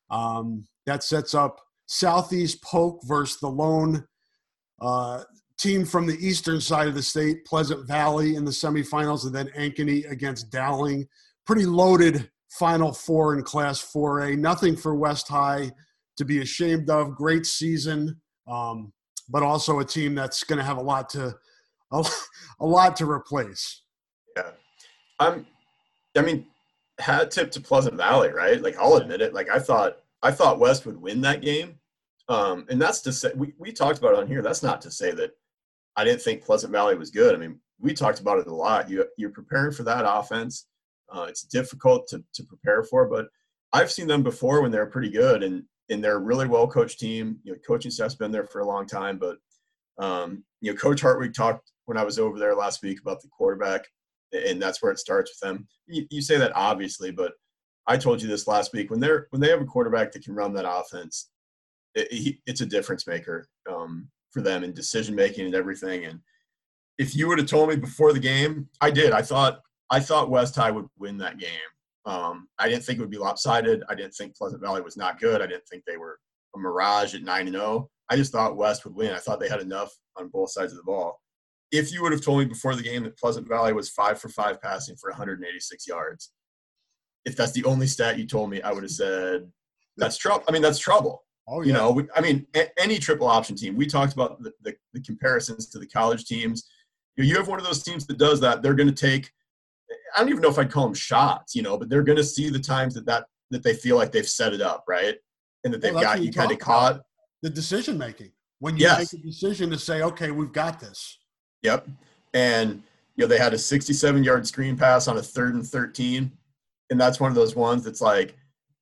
[0.09, 4.05] Um, that sets up Southeast Polk versus the lone
[4.81, 5.23] uh,
[5.57, 9.49] team from the eastern side of the state, Pleasant Valley in the semifinals, and then
[9.57, 11.07] Ankeny against Dowling.
[11.45, 14.37] Pretty loaded Final Four in Class 4A.
[14.37, 15.71] Nothing for West High
[16.17, 17.15] to be ashamed of.
[17.15, 18.91] Great season, um,
[19.29, 21.35] but also a team that's going to have a lot to
[21.91, 22.05] a,
[22.59, 23.81] a lot to replace.
[24.35, 24.51] Yeah,
[25.19, 25.45] I'm.
[26.17, 26.47] I mean,
[26.99, 28.61] hat tip to Pleasant Valley, right?
[28.61, 29.33] Like I'll admit it.
[29.33, 31.79] Like I thought, I thought West would win that game.
[32.29, 34.41] Um, and that's to say, we, we talked about it on here.
[34.41, 35.31] That's not to say that
[35.95, 37.33] I didn't think Pleasant Valley was good.
[37.33, 38.89] I mean, we talked about it a lot.
[38.89, 40.65] You you're preparing for that offense.
[41.09, 43.27] Uh, it's difficult to to prepare for, but
[43.73, 46.99] I've seen them before when they're pretty good, and and they're a really well coached
[46.99, 47.39] team.
[47.43, 49.37] You know, coaching staff's been there for a long time, but
[49.99, 53.29] um, you know, Coach Hartwig talked when I was over there last week about the
[53.29, 53.85] quarterback,
[54.33, 55.67] and that's where it starts with them.
[55.87, 57.33] You, you say that obviously, but
[57.87, 60.35] I told you this last week when they're when they have a quarterback that can
[60.35, 61.29] run that offense,
[61.95, 66.05] it, it's a difference maker um, for them in decision making and everything.
[66.05, 66.19] And
[66.97, 69.13] if you would have told me before the game, I did.
[69.13, 71.49] I thought I thought West High would win that game.
[72.07, 73.83] Um, I didn't think it would be lopsided.
[73.89, 75.41] I didn't think Pleasant Valley was not good.
[75.41, 76.17] I didn't think they were
[76.55, 77.65] a mirage at nine and zero.
[77.65, 77.89] Oh.
[78.09, 79.11] I just thought West would win.
[79.11, 81.19] I thought they had enough on both sides of the ball.
[81.69, 84.29] If you would have told me before the game that Pleasant Valley was five for
[84.29, 86.31] five passing for 186 yards,
[87.25, 89.51] if that's the only stat you told me, I would have said
[89.97, 90.45] that's trouble.
[90.47, 91.25] I mean, that's trouble.
[91.49, 91.67] Oh, yeah.
[91.67, 93.75] You know, we, I mean, a- any triple option team.
[93.75, 96.69] We talked about the, the, the comparisons to the college teams.
[97.17, 98.61] You, know, you have one of those teams that does that.
[98.61, 99.31] They're going to take.
[100.15, 102.23] I don't even know if I'd call them shots, you know, but they're going to
[102.23, 105.15] see the times that that that they feel like they've set it up right,
[105.63, 107.01] and that they've well, got you kind of caught.
[107.41, 109.13] The decision making when you yes.
[109.13, 111.19] make a decision to say, okay, we've got this.
[111.63, 111.87] Yep,
[112.33, 112.83] and
[113.15, 116.31] you know they had a 67 yard screen pass on a third and 13
[116.89, 118.35] and that's one of those ones that's like,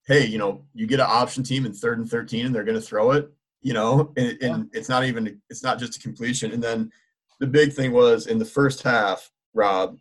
[0.07, 2.79] hey, you know, you get an option team in third and 13 and they're going
[2.79, 4.79] to throw it, you know, and, and yeah.
[4.79, 6.51] it's not even, it's not just a completion.
[6.51, 6.91] And then
[7.39, 9.97] the big thing was in the first half, Rob,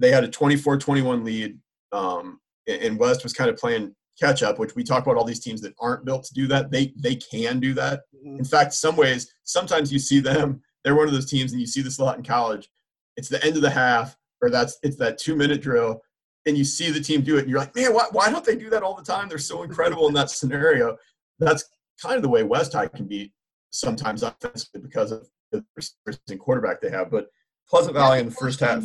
[0.00, 1.58] they had a 24 21 lead.
[1.92, 5.40] Um, and West was kind of playing catch up, which we talk about all these
[5.40, 6.70] teams that aren't built to do that.
[6.70, 8.00] They, they can do that.
[8.14, 8.38] Mm-hmm.
[8.38, 11.66] In fact, some ways, sometimes you see them, they're one of those teams and you
[11.66, 12.68] see this a lot in college.
[13.16, 16.00] It's the end of the half or that's, it's that two minute drill
[16.46, 18.56] and you see the team do it, and you're like, man, why, why don't they
[18.56, 19.28] do that all the time?
[19.28, 20.96] They're so incredible in that scenario.
[21.38, 21.64] That's
[22.00, 23.32] kind of the way West High can be
[23.70, 27.10] sometimes offensively because of the quarterback they have.
[27.10, 27.28] But
[27.68, 28.84] Pleasant Valley in the first half.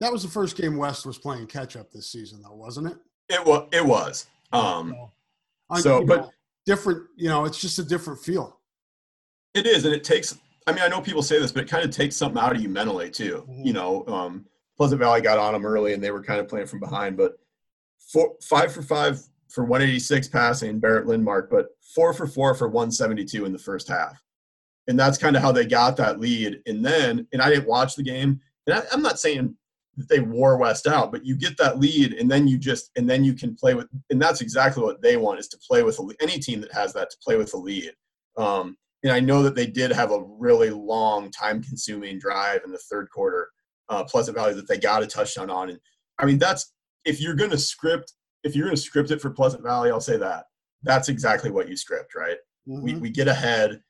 [0.00, 2.96] That was the first game West was playing catch up this season, though, wasn't it?
[3.28, 3.68] It was.
[3.72, 4.26] It was.
[4.52, 4.94] Um,
[5.78, 6.30] so, but know,
[6.66, 7.04] different.
[7.16, 8.60] You know, it's just a different feel.
[9.54, 10.38] It is, and it takes.
[10.66, 12.60] I mean, I know people say this, but it kind of takes something out of
[12.60, 13.46] you mentally too.
[13.48, 13.64] Mm-hmm.
[13.64, 16.66] You know, um, Pleasant Valley got on them early and they were kind of playing
[16.66, 17.16] from behind.
[17.16, 17.38] But
[17.98, 23.44] four, five for five for 186 passing, Barrett Lindmark, but four for four for 172
[23.44, 24.22] in the first half.
[24.88, 26.60] And that's kind of how they got that lead.
[26.66, 29.56] And then, and I didn't watch the game, and I, I'm not saying
[29.96, 33.08] that they wore West out, but you get that lead, and then you just, and
[33.08, 35.98] then you can play with, and that's exactly what they want is to play with
[35.98, 37.92] a, any team that has that to play with a lead.
[38.36, 42.78] Um, and I know that they did have a really long, time-consuming drive in the
[42.90, 43.48] third quarter
[43.88, 45.70] uh, Pleasant Valley that they got a touchdown on.
[45.70, 45.78] And
[46.18, 46.72] I mean, that's
[47.04, 50.00] if you're going to script, if you're going to script it for Pleasant Valley, I'll
[50.00, 50.44] say that
[50.82, 52.36] that's exactly what you script, right?
[52.68, 52.82] Mm-hmm.
[52.82, 53.80] We, we get ahead,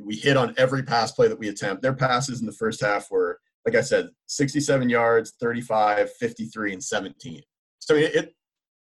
[0.00, 1.82] we hit on every pass play that we attempt.
[1.82, 6.82] Their passes in the first half were, like I said, 67 yards, 35, 53, and
[6.82, 7.42] 17.
[7.80, 8.34] So it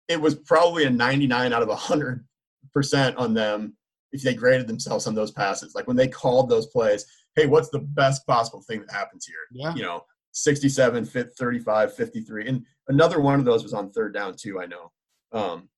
[0.09, 2.25] it was probably a 99 out of 100
[2.73, 3.77] percent on them
[4.11, 5.73] if they graded themselves on those passes.
[5.73, 7.05] Like when they called those plays,
[7.37, 9.37] hey, what's the best possible thing that happens here?
[9.53, 9.73] Yeah.
[9.73, 10.01] You know,
[10.33, 12.47] 67, 35, 53.
[12.47, 14.91] And another one of those was on third down, too, I know.
[15.31, 15.69] Um,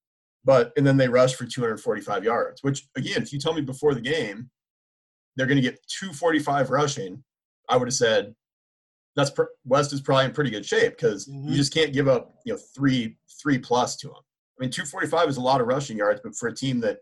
[0.44, 3.94] but, and then they rushed for 245 yards, which, again, if you tell me before
[3.94, 4.50] the game
[5.36, 7.24] they're going to get 245 rushing,
[7.70, 8.34] I would have said,
[9.16, 9.32] that's
[9.64, 11.48] West is probably in pretty good shape because mm-hmm.
[11.48, 14.18] you just can't give up, you know, three, three plus to them.
[14.18, 17.00] I mean, 245 is a lot of rushing yards, but for a team that,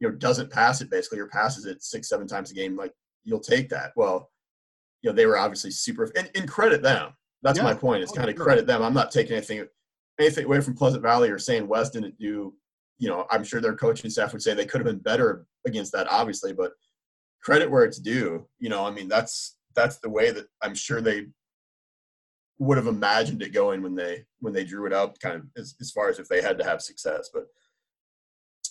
[0.00, 2.92] you know, doesn't pass it basically or passes it six, seven times a game, like
[3.24, 3.92] you'll take that.
[3.96, 4.30] Well,
[5.02, 7.12] you know, they were obviously super and, and credit them.
[7.42, 7.64] That's yeah.
[7.64, 8.02] my point.
[8.02, 8.82] It's oh, kind of credit them.
[8.82, 9.66] I'm not taking anything
[10.18, 12.54] anything away from Pleasant Valley or saying West didn't do,
[12.98, 15.92] you know, I'm sure their coaching staff would say they could have been better against
[15.92, 16.72] that, obviously, but
[17.42, 18.46] credit where it's due.
[18.58, 21.26] You know, I mean, that's that's the way that I'm sure they
[22.58, 25.74] would have imagined it going when they when they drew it up, kind of as,
[25.80, 27.30] as far as if they had to have success.
[27.32, 27.46] But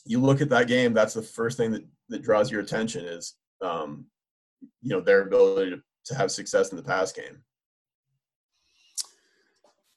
[0.06, 3.36] you look at that game, that's the first thing that that draws your attention is
[3.62, 4.06] um,
[4.82, 7.44] you know their ability to to have success in the pass game.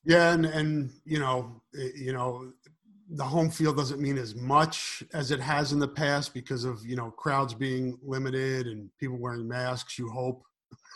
[0.04, 2.52] Yeah, and and you know, you know,
[3.10, 6.84] the home field doesn't mean as much as it has in the past because of
[6.86, 9.98] you know crowds being limited and people wearing masks.
[9.98, 10.44] You hope,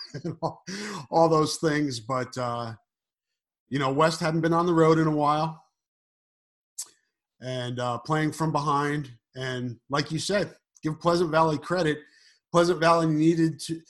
[0.42, 0.62] all,
[1.10, 2.72] all those things, but uh,
[3.68, 5.64] you know, West hadn't been on the road in a while,
[7.40, 9.10] and uh, playing from behind.
[9.36, 11.98] And like you said, give Pleasant Valley credit.
[12.52, 13.80] Pleasant Valley needed to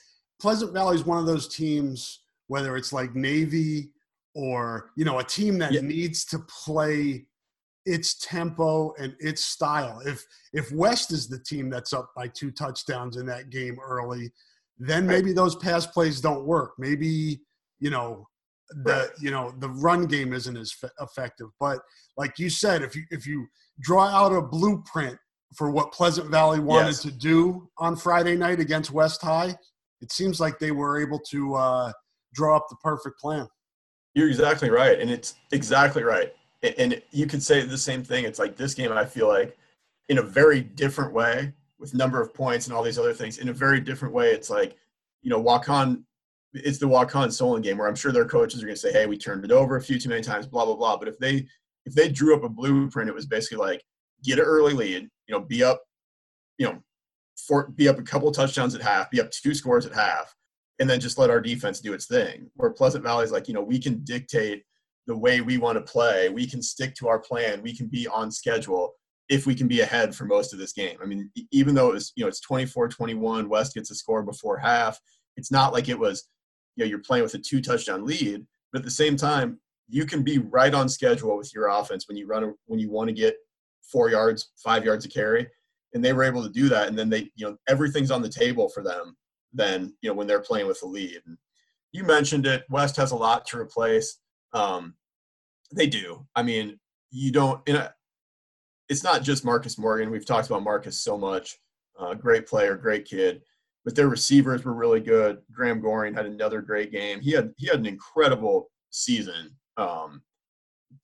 [0.40, 3.90] Pleasant Valley is one of those teams, whether it's like Navy
[4.34, 5.80] or you know a team that yeah.
[5.80, 7.26] needs to play
[7.86, 10.00] its tempo and its style.
[10.04, 14.30] If if West is the team that's up by two touchdowns in that game early,
[14.80, 16.72] then maybe those pass plays don't work.
[16.78, 17.40] Maybe
[17.78, 18.26] you know
[18.82, 19.08] the right.
[19.20, 21.48] you know the run game isn't as effective.
[21.60, 21.80] But
[22.16, 23.46] like you said, if you if you
[23.80, 25.18] draw out a blueprint
[25.54, 27.02] for what Pleasant Valley wanted yes.
[27.02, 29.54] to do on Friday night against West High,
[30.00, 31.92] it seems like they were able to uh,
[32.32, 33.46] draw up the perfect plan.
[34.14, 36.32] You're exactly right, and it's exactly right.
[36.78, 38.24] And you could say the same thing.
[38.24, 38.92] It's like this game.
[38.92, 39.56] I feel like
[40.08, 43.38] in a very different way, with number of points and all these other things.
[43.38, 44.76] In a very different way, it's like
[45.22, 46.04] you know, Waukon.
[46.52, 49.06] It's the Waukon Solon game where I'm sure their coaches are going to say, "Hey,
[49.06, 50.96] we turned it over a few too many times," blah blah blah.
[50.96, 51.46] But if they
[51.86, 53.82] if they drew up a blueprint, it was basically like
[54.22, 55.82] get an early lead, you know, be up,
[56.58, 56.78] you know,
[57.46, 60.34] for, be up a couple touchdowns at half, be up two scores at half,
[60.78, 62.50] and then just let our defense do its thing.
[62.54, 64.64] Where Pleasant Valley is like, you know, we can dictate
[65.06, 66.28] the way we want to play.
[66.28, 67.62] We can stick to our plan.
[67.62, 68.92] We can be on schedule
[69.30, 70.98] if we can be ahead for most of this game.
[71.00, 74.58] I mean, even though it was, you know, it's 24-21, West gets a score before
[74.58, 75.00] half.
[75.36, 76.28] It's not like it was,
[76.74, 80.04] you know, you're playing with a two touchdown lead, but at the same time, you
[80.04, 83.14] can be right on schedule with your offense when you run when you want to
[83.14, 83.36] get
[83.82, 85.48] four yards, five yards of carry,
[85.94, 86.88] and they were able to do that.
[86.88, 89.16] And then they, you know, everything's on the table for them.
[89.52, 91.20] Then you know when they're playing with the lead.
[91.26, 91.36] And
[91.92, 92.64] you mentioned it.
[92.70, 94.18] West has a lot to replace.
[94.52, 94.94] Um,
[95.74, 96.26] they do.
[96.36, 96.78] I mean,
[97.10, 97.66] you don't.
[97.68, 97.92] In a,
[98.90, 100.10] it's not just Marcus Morgan.
[100.10, 101.56] We've talked about Marcus so much.
[101.98, 103.40] Uh, great player, great kid.
[103.84, 105.38] But their receivers were really good.
[105.52, 107.20] Graham Goring had another great game.
[107.20, 109.56] He had he had an incredible season.
[109.76, 110.22] Um,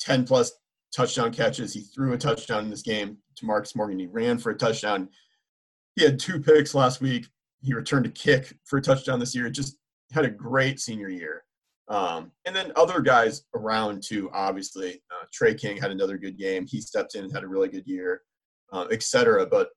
[0.01, 0.53] 10 plus
[0.94, 1.72] touchdown catches.
[1.72, 4.01] He threw a touchdown in this game to Marcus Morgan.
[4.01, 5.09] He ran for a touchdown.
[5.94, 7.29] He had two picks last week.
[7.62, 9.49] He returned a kick for a touchdown this year.
[9.49, 9.79] Just
[10.12, 11.44] had a great senior year.
[11.88, 15.03] Um, and then other guys around too, obviously.
[15.11, 16.66] Uh, Trey King had another good game.
[16.66, 18.22] He stepped in and had a really good year,
[18.72, 19.46] uh, etc.
[19.46, 19.68] But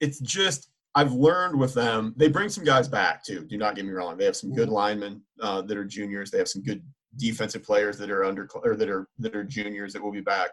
[0.00, 2.12] it's just I've learned with them.
[2.16, 3.46] They bring some guys back too.
[3.46, 4.16] Do not get me wrong.
[4.16, 4.74] They have some good mm-hmm.
[4.74, 6.30] linemen uh, that are juniors.
[6.30, 6.82] They have some good
[7.16, 10.50] defensive players that are under or that are that are juniors that will be back.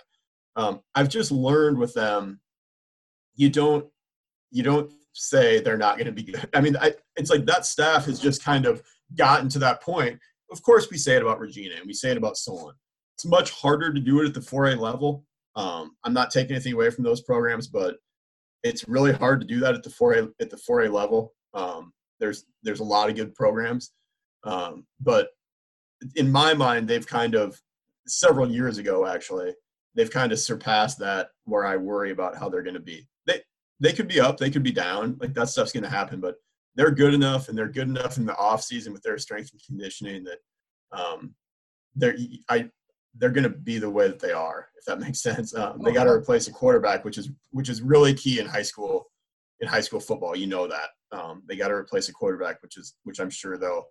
[0.56, 2.40] Um, I've just learned with them,
[3.36, 3.86] you don't
[4.52, 6.48] you don't say they're not going to be good.
[6.54, 8.82] I mean, I, it's like that staff has just kind of
[9.16, 10.20] gotten to that point.
[10.52, 12.76] Of course, we say it about Regina and we say it about Solon.
[13.16, 15.26] It's much harder to do it at the 4A level.
[15.56, 17.98] Um, I'm not taking anything away from those programs, but
[18.64, 21.34] it's really hard to do that at the 4A at the 4A level.
[21.54, 23.92] Um, there's there's a lot of good programs,
[24.44, 25.30] um, but
[26.16, 27.60] in my mind, they've kind of
[28.08, 29.54] several years ago actually
[29.96, 33.08] they've kind of surpassed that where I worry about how they're going to be.
[33.26, 33.42] They
[33.80, 36.36] they could be up, they could be down, like that stuff's going to happen, but
[36.76, 39.62] they're good enough and they're good enough in the off season with their strength and
[39.66, 40.40] conditioning that
[40.92, 41.34] um,
[41.96, 42.18] they're
[42.50, 42.70] I
[43.18, 45.56] they're going to be the way that they are if that makes sense.
[45.56, 48.62] Um, they got to replace a quarterback, which is which is really key in high
[48.64, 49.08] school
[49.60, 50.36] in high school football.
[50.36, 53.58] You know that um, they got to replace a quarterback, which is which I'm sure
[53.58, 53.86] they'll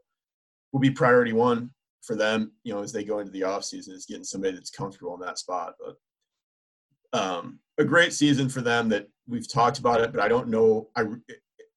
[0.73, 1.71] will be priority one
[2.03, 4.71] for them, you know, as they go into the off season is getting somebody that's
[4.71, 5.75] comfortable in that spot.
[5.79, 10.49] But um, a great season for them that we've talked about it, but I don't
[10.49, 10.89] know.
[10.97, 11.05] I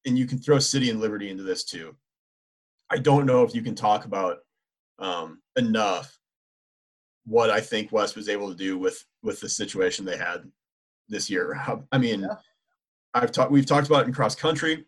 [0.05, 1.95] and you can throw City and Liberty into this too.
[2.89, 4.39] I don't know if you can talk about
[4.99, 6.17] um, enough
[7.25, 10.49] what I think West was able to do with with the situation they had
[11.07, 11.59] this year.
[11.91, 12.35] I mean, yeah.
[13.13, 14.85] I've talked we've talked about it in cross country,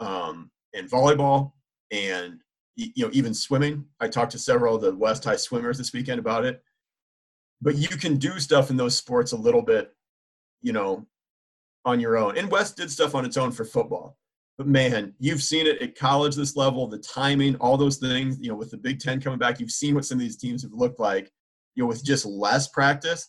[0.00, 1.52] um, in volleyball,
[1.90, 2.40] and
[2.76, 3.84] you know, even swimming.
[4.00, 6.62] I talked to several of the West High swimmers this weekend about it.
[7.62, 9.94] But you can do stuff in those sports a little bit,
[10.60, 11.06] you know,
[11.86, 12.36] on your own.
[12.36, 14.18] And West did stuff on its own for football.
[14.58, 18.48] But man, you've seen it at college this level, the timing, all those things, you
[18.48, 20.72] know, with the Big Ten coming back, you've seen what some of these teams have
[20.72, 21.30] looked like,
[21.74, 23.28] you know, with just less practice.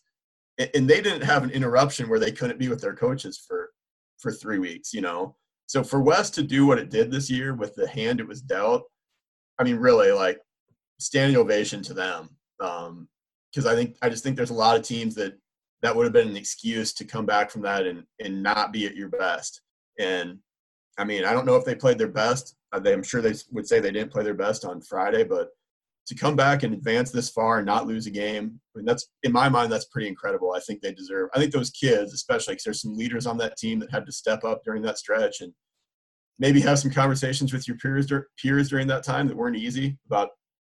[0.73, 3.69] And they didn't have an interruption where they couldn't be with their coaches for
[4.17, 5.35] for three weeks, you know.
[5.67, 8.41] So for West to do what it did this year with the hand it was
[8.41, 8.83] dealt,
[9.59, 10.39] I mean, really, like
[10.99, 12.29] standing ovation to them.
[12.59, 13.07] Um,
[13.51, 15.37] because I think I just think there's a lot of teams that
[15.81, 18.85] that would have been an excuse to come back from that and and not be
[18.85, 19.61] at your best.
[19.99, 20.39] And
[20.97, 22.55] I mean, I don't know if they played their best.
[22.73, 25.49] Uh, I'm sure they would say they didn't play their best on Friday, but
[26.07, 29.09] to come back and advance this far and not lose a game, I mean, that's
[29.23, 30.53] in my mind that's pretty incredible.
[30.53, 31.29] I think they deserve.
[31.35, 34.11] I think those kids, especially because there's some leaders on that team that had to
[34.11, 35.53] step up during that stretch and
[36.39, 40.29] maybe have some conversations with your peers peers during that time that weren't easy about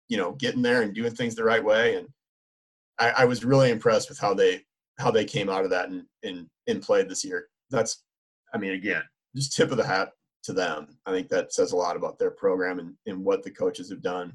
[0.08, 2.08] you know getting there and doing things the right way and
[2.98, 4.62] I, I was really impressed with how they
[4.98, 8.04] how they came out of that and and, and played this year that's
[8.54, 9.02] i mean again
[9.36, 12.30] just tip of the hat to them i think that says a lot about their
[12.30, 14.32] program and, and what the coaches have done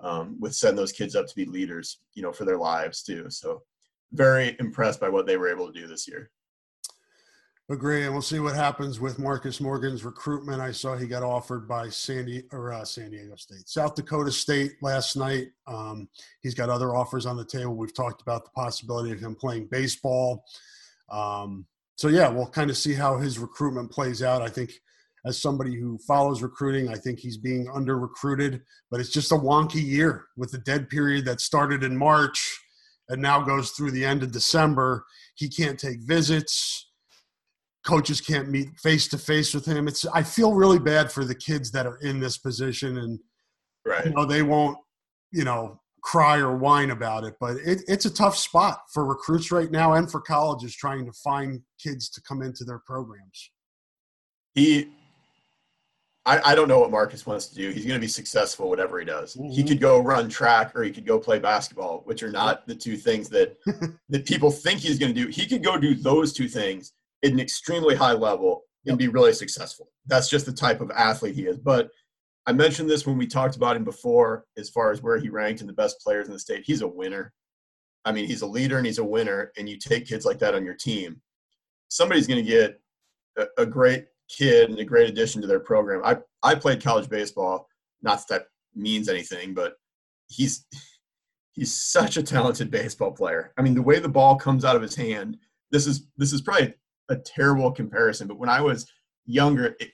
[0.00, 3.26] um, with setting those kids up to be leaders you know for their lives too
[3.28, 3.62] so
[4.12, 6.30] very impressed by what they were able to do this year
[7.70, 10.62] Agree, and we'll see what happens with Marcus Morgan's recruitment.
[10.62, 14.76] I saw he got offered by San, or, uh, San Diego State, South Dakota State
[14.80, 15.48] last night.
[15.66, 16.08] Um,
[16.40, 17.76] he's got other offers on the table.
[17.76, 20.46] We've talked about the possibility of him playing baseball.
[21.10, 21.66] Um,
[21.98, 24.40] so yeah, we'll kind of see how his recruitment plays out.
[24.40, 24.70] I think
[25.26, 29.36] as somebody who follows recruiting, I think he's being under recruited, but it's just a
[29.36, 32.58] wonky year with the dead period that started in March
[33.08, 35.04] and now goes through the end of December.
[35.34, 36.88] He can't take visits
[37.88, 39.88] coaches can't meet face to face with him.
[39.88, 43.18] It's I feel really bad for the kids that are in this position, and
[43.86, 44.04] right.
[44.04, 44.76] you know they won't
[45.32, 49.50] you know cry or whine about it, but it, it's a tough spot for recruits
[49.50, 53.50] right now and for colleges trying to find kids to come into their programs.
[54.54, 54.90] He.
[56.26, 57.70] I, I don't know what Marcus wants to do.
[57.70, 59.34] He's going to be successful, whatever he does.
[59.34, 59.50] Mm-hmm.
[59.50, 62.74] He could go run track or he could go play basketball, which are not the
[62.74, 63.56] two things that
[64.08, 65.28] that people think he's going to do.
[65.28, 66.92] He could go do those two things
[67.24, 69.88] at an extremely high level and be really successful.
[70.06, 71.58] That's just the type of athlete he is.
[71.58, 71.90] But
[72.46, 75.60] I mentioned this when we talked about him before, as far as where he ranked
[75.60, 76.64] in the best players in the state.
[76.64, 77.32] He's a winner.
[78.04, 80.54] I mean, he's a leader and he's a winner, and you take kids like that
[80.54, 81.20] on your team.
[81.88, 82.80] Somebody's going to get
[83.36, 86.02] a, a, great kid and a great addition to their program.
[86.04, 87.68] I, I played college baseball.
[88.02, 89.74] Not that that means anything, but
[90.28, 90.66] he's
[91.52, 93.52] he's such a talented baseball player.
[93.58, 95.36] I mean, the way the ball comes out of his hand.
[95.70, 96.74] This is this is probably
[97.10, 98.90] a terrible comparison, but when I was
[99.26, 99.90] younger, it,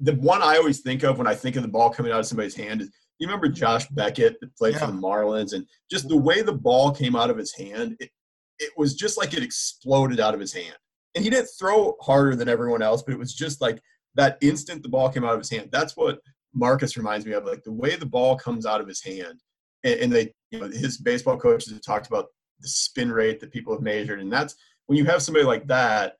[0.00, 2.26] the one I always think of when I think of the ball coming out of
[2.26, 4.80] somebody's hand is you remember Josh Beckett that played yeah.
[4.80, 8.10] for the Marlins and just the way the ball came out of his hand, it,
[8.58, 10.76] it was just like it exploded out of his hand.
[11.14, 13.80] And he didn't throw harder than everyone else, but it was just like
[14.16, 15.68] that instant the ball came out of his hand.
[15.70, 16.18] That's what
[16.52, 19.40] Marcus reminds me of, like the way the ball comes out of his hand.
[19.84, 22.26] And, and they, you know, his baseball coaches have talked about
[22.60, 24.20] the spin rate that people have measured.
[24.20, 26.16] And that's when you have somebody like that,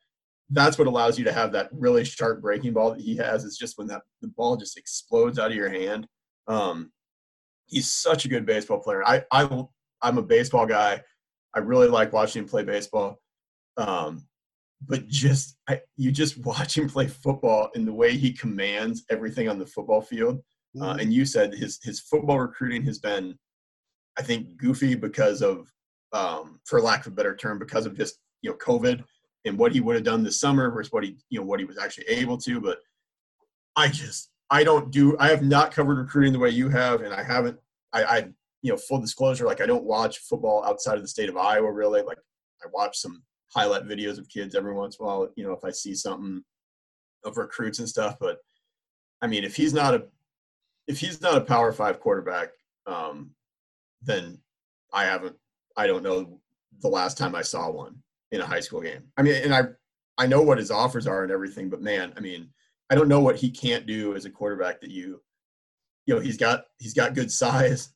[0.51, 3.45] that's what allows you to have that really sharp breaking ball that he has.
[3.45, 6.07] Is just when that the ball just explodes out of your hand.
[6.47, 6.93] Um,
[7.67, 9.03] he's such a good baseball player.
[9.07, 9.65] I, I
[10.03, 11.03] I'm a baseball guy.
[11.55, 13.21] I really like watching him play baseball.
[13.77, 14.27] Um,
[14.87, 19.49] but just I, you just watch him play football and the way he commands everything
[19.49, 20.43] on the football field.
[20.81, 20.99] Uh, mm-hmm.
[21.01, 23.39] and you said his his football recruiting has been,
[24.19, 25.73] I think, goofy because of,
[26.13, 29.05] um, for lack of a better term, because of just you know COVID
[29.45, 31.67] and what he would have done this summer versus what he you know what he
[31.67, 32.61] was actually able to.
[32.61, 32.79] But
[33.77, 37.13] I just I don't do I have not covered recruiting the way you have, and
[37.13, 37.59] I haven't
[37.93, 38.19] I, I
[38.63, 41.71] you know full disclosure like I don't watch football outside of the state of Iowa
[41.71, 42.03] really.
[42.03, 42.19] Like
[42.63, 43.23] I watch some
[43.55, 45.29] highlight videos of kids every once in a while.
[45.37, 46.43] You know if I see something
[47.25, 48.39] of recruits and stuff, but
[49.23, 50.05] I mean if he's not a
[50.87, 52.51] if he's not a power five quarterback,
[52.87, 53.31] um,
[54.03, 54.39] then
[54.93, 55.37] I haven't
[55.77, 56.41] I don't know
[56.81, 58.03] the last time I saw one
[58.35, 59.05] in a high school game.
[59.17, 59.63] I mean, and I
[60.19, 62.49] I know what his offers are and everything, but man, I mean,
[62.91, 65.21] I don't know what he can't do as a quarterback that you
[66.07, 67.91] you know, he's got he's got good size,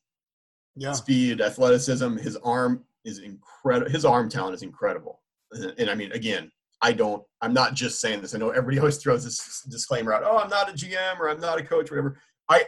[0.75, 0.93] yeah.
[0.93, 3.91] speed, athleticism, his arm is incredible.
[3.91, 5.21] His arm talent is incredible.
[5.51, 8.33] And, and I mean, again, I don't I'm not just saying this.
[8.33, 11.39] I know everybody always throws this disclaimer out, "Oh, I'm not a GM or I'm
[11.39, 12.65] not a coach whatever." I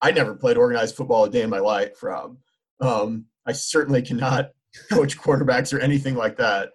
[0.00, 2.36] I never played organized football a day in my life, Rob.
[2.80, 4.50] Um, I certainly cannot
[4.90, 6.70] coach quarterbacks or anything like that.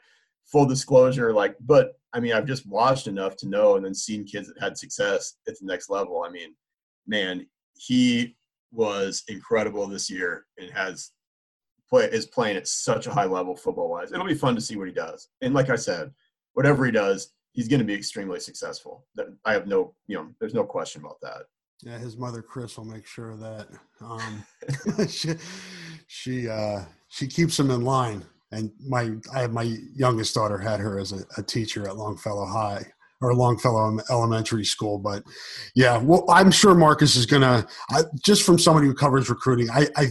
[0.53, 4.23] Full disclosure, like, but I mean, I've just watched enough to know and then seen
[4.23, 6.23] kids that had success at the next level.
[6.25, 6.55] I mean,
[7.07, 8.37] man, he
[8.71, 11.11] was incredible this year and has
[11.89, 14.11] play is playing at such a high level football wise.
[14.11, 15.29] It'll be fun to see what he does.
[15.41, 16.11] And like I said,
[16.53, 19.05] whatever he does, he's going to be extremely successful.
[19.15, 21.43] That I have no, you know, there's no question about that.
[21.81, 23.67] Yeah, his mother Chris will make sure that.
[24.01, 24.45] Um,
[25.07, 25.35] she,
[26.07, 28.23] she uh, she keeps him in line.
[28.53, 32.45] And my I have my youngest daughter had her as a, a teacher at Longfellow
[32.45, 32.85] High
[33.21, 34.99] or Longfellow Elementary School.
[34.99, 35.23] But
[35.75, 37.65] yeah, well, I'm sure Marcus is gonna
[38.23, 39.69] just from somebody who covers recruiting.
[39.69, 40.07] I, I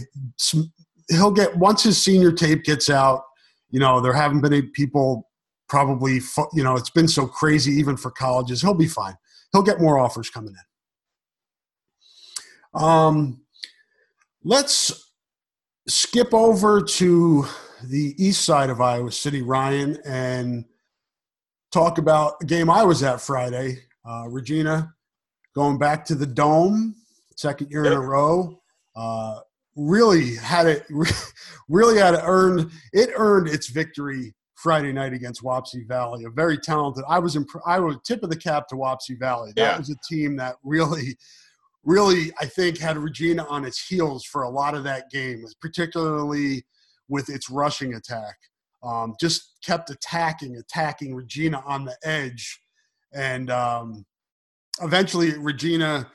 [1.09, 3.23] he'll get once his senior tape gets out.
[3.69, 5.29] You know, there haven't been any people
[5.69, 6.19] probably.
[6.53, 8.61] You know, it's been so crazy even for colleges.
[8.61, 9.15] He'll be fine.
[9.53, 10.55] He'll get more offers coming
[12.73, 12.81] in.
[12.81, 13.41] Um,
[14.43, 15.11] let's
[15.87, 17.45] skip over to
[17.89, 20.65] the east side of Iowa City, Ryan, and
[21.71, 23.79] talk about a game I was at Friday.
[24.07, 24.93] Uh, Regina
[25.55, 26.95] going back to the Dome,
[27.35, 28.59] second year in a row.
[28.95, 29.39] Uh,
[29.75, 30.85] really had it,
[31.69, 32.71] really had it earned.
[32.91, 36.25] It earned its victory Friday night against Wapsie Valley.
[36.25, 37.03] A very talented.
[37.07, 39.51] I was imp- I was tip of the cap to Wapsie Valley.
[39.55, 39.77] That yeah.
[39.77, 41.17] was a team that really
[41.83, 46.63] really, I think, had Regina on its heels for a lot of that game, particularly
[47.09, 48.35] with its rushing attack.
[48.83, 52.59] um, just kept attacking, attacking Regina on the edge.
[53.13, 54.05] And um,
[54.81, 56.09] eventually, Regina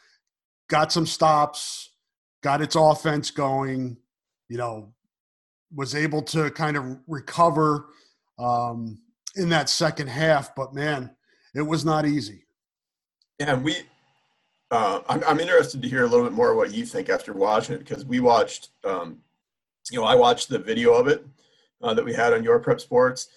[0.68, 1.90] got some stops,
[2.42, 3.96] got its offense going,
[4.48, 4.92] you know,
[5.74, 7.86] was able to kind of recover
[8.38, 9.00] um,
[9.36, 10.54] in that second half.
[10.54, 11.14] But man,
[11.54, 12.44] it was not easy.
[13.38, 13.76] Yeah, we.
[14.70, 17.76] Uh, I'm, I'm interested to hear a little bit more what you think after watching
[17.76, 19.20] it because we watched, um,
[19.90, 21.24] you know, I watched the video of it
[21.82, 23.28] uh, that we had on your prep sports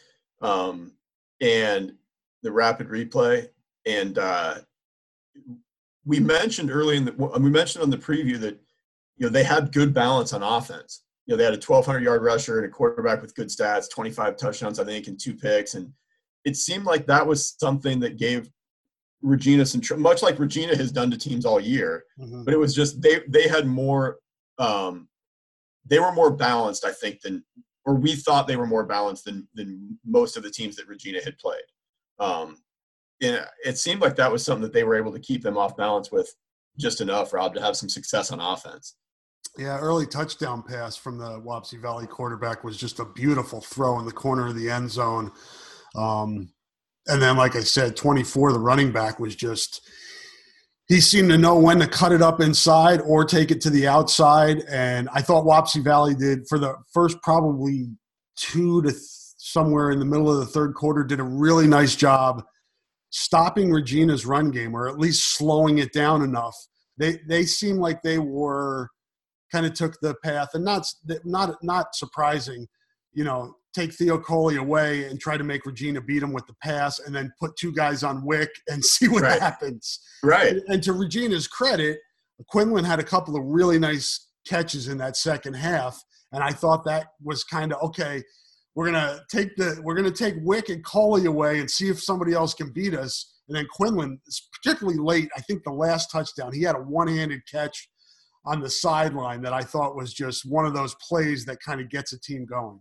[0.41, 0.93] um,
[1.41, 1.93] and
[2.43, 3.47] the rapid replay
[3.85, 4.55] and uh,
[6.05, 8.59] we mentioned early in the we mentioned on the preview that
[9.17, 12.23] you know they had good balance on offense you know they had a 1200 yard
[12.23, 15.91] rusher and a quarterback with good stats 25 touchdowns i think and two picks and
[16.43, 18.49] it seemed like that was something that gave
[19.21, 22.43] regina some much like regina has done to teams all year mm-hmm.
[22.43, 24.17] but it was just they they had more
[24.57, 25.07] um
[25.85, 27.43] they were more balanced i think than
[27.85, 31.19] or we thought they were more balanced than than most of the teams that Regina
[31.23, 31.63] had played.
[32.19, 32.57] Um,
[33.21, 35.77] and it seemed like that was something that they were able to keep them off
[35.77, 36.33] balance with
[36.77, 38.95] just enough, Rob, to have some success on offense.
[39.57, 44.05] Yeah, early touchdown pass from the Wapsie Valley quarterback was just a beautiful throw in
[44.05, 45.31] the corner of the end zone.
[45.95, 46.49] Um,
[47.07, 49.87] and then, like I said, 24, the running back was just
[50.91, 53.87] he seemed to know when to cut it up inside or take it to the
[53.87, 54.61] outside.
[54.69, 57.87] And I thought Wapsie Valley did for the first probably
[58.35, 59.01] two to th-
[59.37, 62.43] somewhere in the middle of the third quarter, did a really nice job
[63.09, 66.57] stopping Regina's run game or at least slowing it down enough.
[66.97, 68.89] They they seemed like they were
[69.49, 70.85] kind of took the path and not
[71.23, 72.67] not not surprising,
[73.13, 76.55] you know, take Theo Coley away and try to make Regina beat him with the
[76.61, 79.39] pass and then put two guys on Wick and see what right.
[79.39, 79.99] happens.
[80.23, 80.53] Right.
[80.53, 81.99] And, and, to Regina's credit,
[82.47, 86.01] Quinlan had a couple of really nice catches in that second half.
[86.31, 88.23] And I thought that was kind of okay.
[88.73, 92.33] We're gonna take the we're gonna take Wick and Coley away and see if somebody
[92.33, 93.33] else can beat us.
[93.49, 94.21] And then Quinlan,
[94.53, 97.89] particularly late, I think the last touchdown, he had a one-handed catch
[98.45, 101.89] on the sideline that I thought was just one of those plays that kind of
[101.89, 102.79] gets a team going.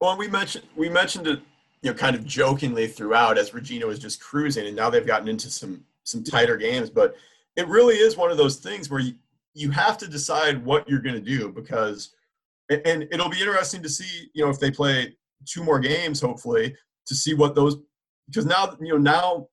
[0.00, 1.40] Well, we mentioned we mentioned it,
[1.82, 5.28] you know, kind of jokingly throughout as Regina was just cruising, and now they've gotten
[5.28, 6.90] into some some tighter games.
[6.90, 7.16] But
[7.56, 9.14] it really is one of those things where you,
[9.54, 12.10] you have to decide what you're going to do because,
[12.70, 16.76] and it'll be interesting to see, you know, if they play two more games, hopefully,
[17.06, 17.78] to see what those
[18.26, 19.48] because now you know now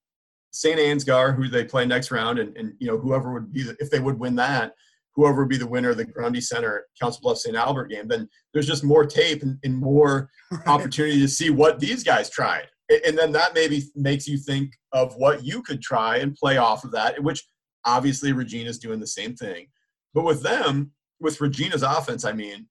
[0.51, 0.79] St.
[0.79, 3.99] Ansgar, who they play next round, and, and you know whoever would be if they
[3.99, 4.75] would win that,
[5.15, 7.55] whoever would be the winner of the Grundy Center Council Bluffs St.
[7.55, 10.67] Albert game, then there's just more tape and, and more right.
[10.67, 12.67] opportunity to see what these guys tried.
[13.07, 16.83] And then that maybe makes you think of what you could try and play off
[16.83, 17.43] of that, which
[17.85, 19.67] obviously Regina's doing the same thing.
[20.13, 22.67] But with them, with Regina's offense, I mean,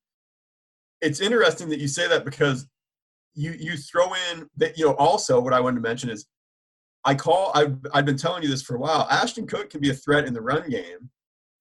[1.00, 2.66] it's interesting that you say that because
[3.34, 6.26] you you throw in that you know also what I wanted to mention is
[7.04, 9.06] I call I've I've been telling you this for a while.
[9.10, 11.10] Ashton Cook can be a threat in the run game,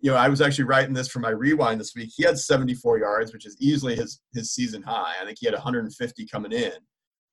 [0.04, 2.12] you know, I was actually writing this for my rewind this week.
[2.14, 5.14] He had 74 yards, which is easily his his season high.
[5.20, 6.74] I think he had 150 coming in.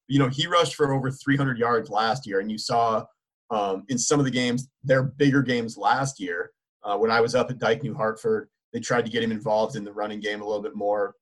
[0.06, 3.04] You know, he rushed for over 300 yards last year, and you saw
[3.50, 6.52] um, in some of the games, their bigger games last year.
[6.84, 9.74] Uh, when I was up at Dike New Hartford, they tried to get him involved
[9.74, 11.16] in the running game a little bit more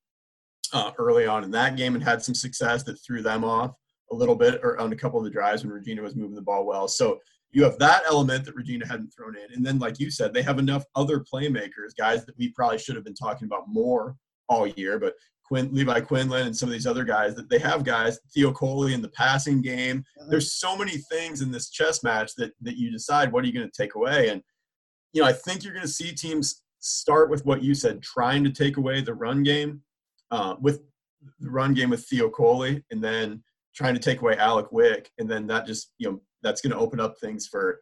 [0.75, 3.73] uh, early on in that game, and had some success that threw them off
[4.13, 6.43] a little bit or on a couple of the drives when Regina was moving the
[6.43, 6.89] ball well.
[6.89, 7.19] So
[7.51, 9.53] you have that element that Regina hadn't thrown in.
[9.55, 12.95] And then, like you said, they have enough other playmakers, guys that we probably should
[12.95, 14.17] have been talking about more
[14.49, 14.99] all year.
[14.99, 18.53] But Quinn, Levi Quinlan and some of these other guys that they have guys, Theo
[18.53, 19.99] Coley in the passing game.
[20.21, 20.31] Mm-hmm.
[20.31, 23.55] There's so many things in this chess match that that you decide what are you
[23.55, 24.29] going to take away.
[24.29, 24.43] And
[25.15, 28.45] you know, I think you're going to see teams start with what you said, trying
[28.45, 29.83] to take away the run game
[30.31, 30.83] uh, with
[31.41, 33.43] the run game with Theo Coley, and then
[33.75, 36.79] trying to take away Alec Wick, and then that just you know that's going to
[36.79, 37.81] open up things for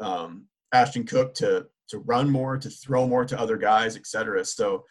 [0.00, 4.44] um, Ashton Cook to to run more, to throw more to other guys, etc.
[4.44, 4.84] So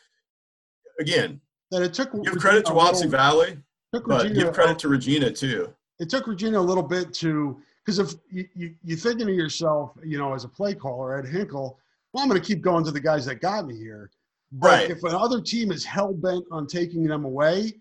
[0.99, 1.41] again,
[1.71, 3.57] that it took give credit to Wapsie Valley,
[3.91, 5.73] but Regina, give credit to Regina too.
[5.99, 9.97] It took Regina a little bit to because if you, you you're thinking to yourself,
[10.03, 11.75] you know, as a play caller, Ed Hinkel,
[12.13, 14.09] well, I'm going to keep going to the guys that got me here.
[14.51, 14.89] But right.
[14.89, 17.73] if another team is hell bent on taking them away,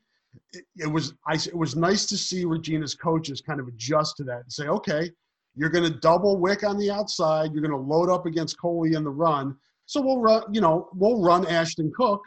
[0.52, 4.24] it, it was I, it was nice to see Regina's coaches kind of adjust to
[4.24, 5.10] that and say, okay,
[5.56, 7.52] you're going to double Wick on the outside.
[7.52, 9.56] You're going to load up against Coley in the run.
[9.86, 12.22] So we'll run, you know, we'll run Ashton Cook,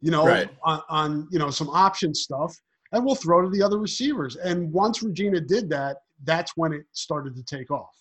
[0.00, 0.50] you know, right.
[0.64, 2.56] on, on, you know, some option stuff,
[2.92, 4.36] and we'll throw to the other receivers.
[4.36, 7.94] And once Regina did that, that's when it started to take off.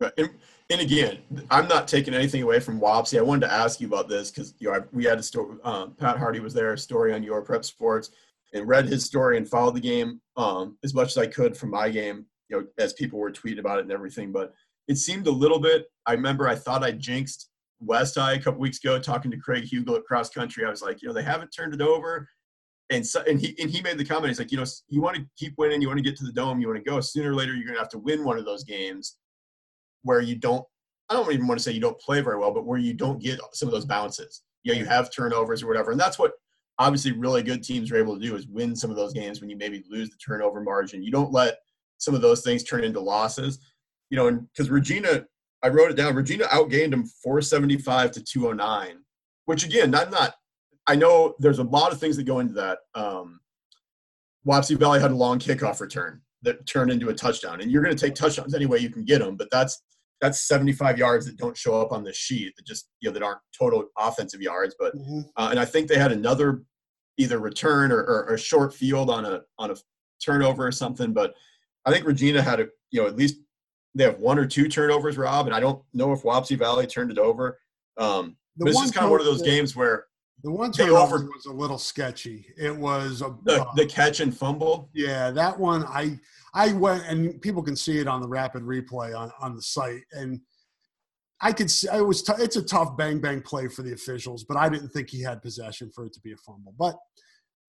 [0.00, 0.12] Right.
[0.16, 0.30] And,
[0.70, 1.18] and again,
[1.50, 3.18] I'm not taking anything away from Wapsie.
[3.18, 5.58] I wanted to ask you about this because you know we had a story.
[5.62, 8.10] Um, Pat Hardy was there, a story on your prep sports.
[8.54, 11.70] and read his story and followed the game um, as much as I could from
[11.70, 14.32] my game, you know, as people were tweeting about it and everything.
[14.32, 14.52] But
[14.88, 15.86] it seemed a little bit.
[16.06, 17.48] I remember I thought I jinxed
[17.80, 20.64] West High a couple weeks ago talking to Craig Hugel at cross country.
[20.64, 22.28] I was like, you know, they haven't turned it over.
[22.90, 24.28] And so, and he and he made the comment.
[24.28, 26.32] He's like, you know, you want to keep winning, you want to get to the
[26.32, 27.00] dome, you want to go.
[27.00, 29.16] Sooner or later, you're going to have to win one of those games
[30.02, 30.64] where you don't.
[31.08, 33.20] I don't even want to say you don't play very well, but where you don't
[33.20, 34.42] get some of those bounces.
[34.62, 36.32] You know, you have turnovers or whatever, and that's what
[36.78, 39.50] obviously really good teams are able to do is win some of those games when
[39.50, 41.02] you maybe lose the turnover margin.
[41.02, 41.58] You don't let
[42.00, 43.60] some of those things turn into losses.
[44.10, 45.24] You know, and because Regina,
[45.62, 46.16] I wrote it down.
[46.16, 48.98] Regina outgained them 475 to 209,
[49.44, 50.34] which again, I'm not.
[50.86, 52.78] I know there's a lot of things that go into that.
[52.94, 53.40] Um,
[54.46, 57.94] Wapsie Valley had a long kickoff return that turned into a touchdown, and you're going
[57.94, 59.36] to take touchdowns any way you can get them.
[59.36, 59.82] But that's
[60.20, 63.22] that's 75 yards that don't show up on the sheet that just you know that
[63.22, 64.74] aren't total offensive yards.
[64.78, 65.20] But mm-hmm.
[65.36, 66.62] uh, and I think they had another
[67.18, 69.76] either return or, or, or, short field on a on a
[70.24, 71.12] turnover or something.
[71.12, 71.34] But
[71.84, 73.36] I think Regina had a you know at least
[73.94, 77.10] they have one or two turnovers, Rob, and I don't know if Wapsie Valley turned
[77.10, 77.58] it over.
[77.96, 80.06] Um, it's just kind of one of those games where
[80.42, 82.46] the one turnover over, was a little sketchy.
[82.56, 84.90] It was a, the, the catch and fumble.
[84.94, 86.18] Yeah, that one I
[86.54, 90.02] I went and people can see it on the rapid replay on on the site
[90.12, 90.40] and.
[91.42, 94.44] I could see it was t- it's a tough bang bang play for the officials,
[94.44, 96.74] but I didn't think he had possession for it to be a fumble.
[96.78, 96.96] But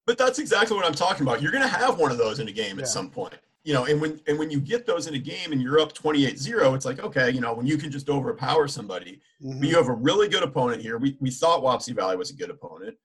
[0.05, 1.41] but that's exactly what I'm talking about.
[1.41, 2.81] You're going to have one of those in a game yeah.
[2.81, 3.35] at some point.
[3.63, 5.93] You know, and when and when you get those in a game and you're up
[5.93, 9.21] 28-0, it's like, okay, you know, when you can just overpower somebody.
[9.43, 9.59] Mm-hmm.
[9.59, 10.97] But you have a really good opponent here.
[10.97, 12.97] We we thought Wapsie Valley was a good opponent.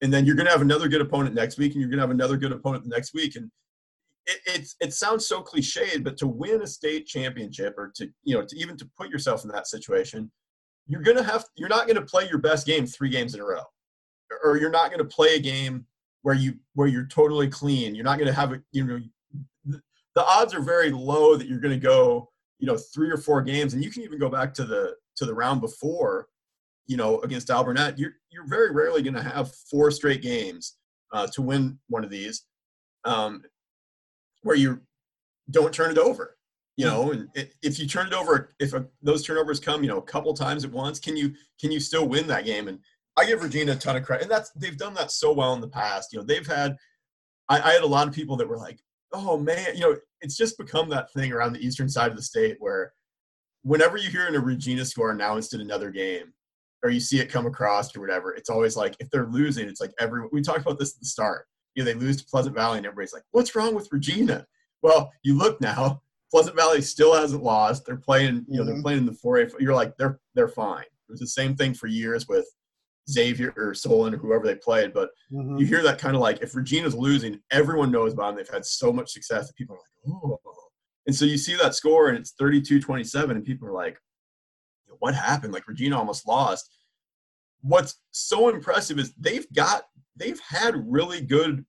[0.00, 2.04] And then you're going to have another good opponent next week and you're going to
[2.04, 3.50] have another good opponent the next week and
[4.28, 8.34] it, it, it sounds so cliched, but to win a state championship or to you
[8.34, 10.30] know to even to put yourself in that situation,
[10.86, 13.62] you're gonna have you're not gonna play your best game three games in a row,
[14.44, 15.86] or you're not gonna play a game
[16.22, 17.94] where you where you're totally clean.
[17.94, 19.00] You're not gonna have a you know
[20.14, 22.28] the, odds are very low that you're gonna go
[22.58, 25.24] you know three or four games, and you can even go back to the to
[25.24, 26.28] the round before,
[26.86, 27.98] you know against Alburnett.
[27.98, 30.76] You're you're very rarely gonna have four straight games
[31.12, 32.44] uh, to win one of these.
[33.04, 33.42] Um,
[34.42, 34.80] where you
[35.50, 36.38] don't turn it over
[36.78, 37.28] you know and
[37.62, 40.64] if you turn it over if a, those turnovers come you know a couple times
[40.64, 42.78] at once can you can you still win that game and
[43.18, 45.60] i give regina a ton of credit and that's they've done that so well in
[45.60, 46.76] the past you know they've had
[47.50, 48.78] I, I had a lot of people that were like
[49.12, 52.22] oh man you know it's just become that thing around the eastern side of the
[52.22, 52.92] state where
[53.62, 56.32] whenever you hear in a regina score announced in another game
[56.82, 59.80] or you see it come across or whatever it's always like if they're losing it's
[59.80, 61.46] like every we talked about this at the start
[61.78, 64.44] you know, they lose to Pleasant Valley, and everybody's like, "What's wrong with Regina?"
[64.82, 66.02] Well, you look now.
[66.30, 67.86] Pleasant Valley still hasn't lost.
[67.86, 68.72] They're playing, you know, mm-hmm.
[68.72, 69.52] they're playing in the 4A.
[69.60, 70.82] You're like, they're they're fine.
[70.82, 72.46] It was the same thing for years with
[73.08, 74.92] Xavier or Solon or whoever they played.
[74.92, 75.56] But mm-hmm.
[75.58, 78.36] you hear that kind of like if Regina's losing, everyone knows about them.
[78.36, 80.38] They've had so much success that people are like, oh.
[81.06, 83.98] And so you see that score and it's 32-27, and people are like,
[84.98, 85.52] what happened?
[85.52, 86.68] Like Regina almost lost.
[87.62, 89.84] What's so impressive is they've got
[90.16, 91.64] they've had really good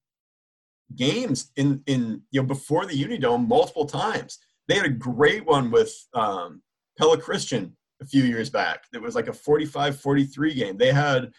[0.96, 4.40] games in in you know before the Unidome multiple times.
[4.68, 6.62] They had a great one with um,
[6.98, 8.84] Pella Christian a few years back.
[8.94, 10.78] It was like a 45-43 game.
[10.78, 11.32] They had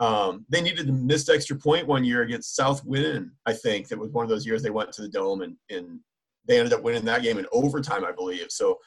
[0.00, 3.88] um, they needed to miss extra point one year against South Winnan, I think.
[3.88, 6.00] That was one of those years they went to the dome and, and
[6.46, 8.46] they ended up winning that game in overtime, I believe.
[8.50, 8.78] So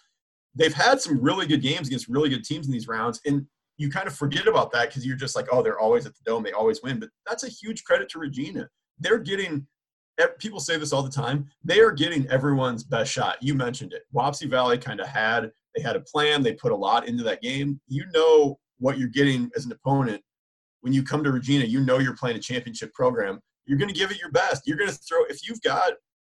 [0.56, 3.22] they've had some really good games against really good teams in these rounds.
[3.26, 3.46] And
[3.78, 6.24] you kind of forget about that because you're just like, oh, they're always at the
[6.26, 7.00] dome, they always win.
[7.00, 8.68] But that's a huge credit to Regina.
[9.00, 9.68] They're getting
[10.40, 11.46] people say this all the time.
[11.64, 13.38] They are getting everyone's best shot.
[13.42, 14.04] You mentioned it.
[14.14, 16.44] Wapsie Valley kind of had they had a plan.
[16.44, 17.80] They put a lot into that game.
[17.88, 20.22] You know what you're getting as an opponent
[20.82, 21.66] when you come to Regina.
[21.66, 23.40] You know you're playing a championship program.
[23.66, 24.64] You're going to give it your best.
[24.66, 25.94] You're going to throw if you've got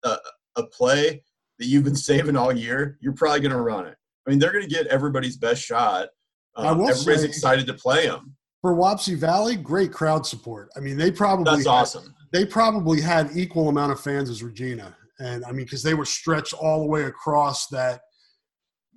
[0.04, 0.18] a,
[0.56, 1.24] a play
[1.60, 2.98] that you've been saving all year.
[3.02, 3.96] You're probably going to run it.
[4.26, 6.10] I mean, they're going to get everybody's best shot
[6.56, 8.36] um, everybody's say, excited to play them.
[8.62, 10.70] For Wapsie Valley, great crowd support.
[10.76, 12.16] I mean, they probably that's had, awesome.
[12.32, 16.06] They probably had equal amount of fans as Regina, and I mean, because they were
[16.06, 18.02] stretched all the way across that.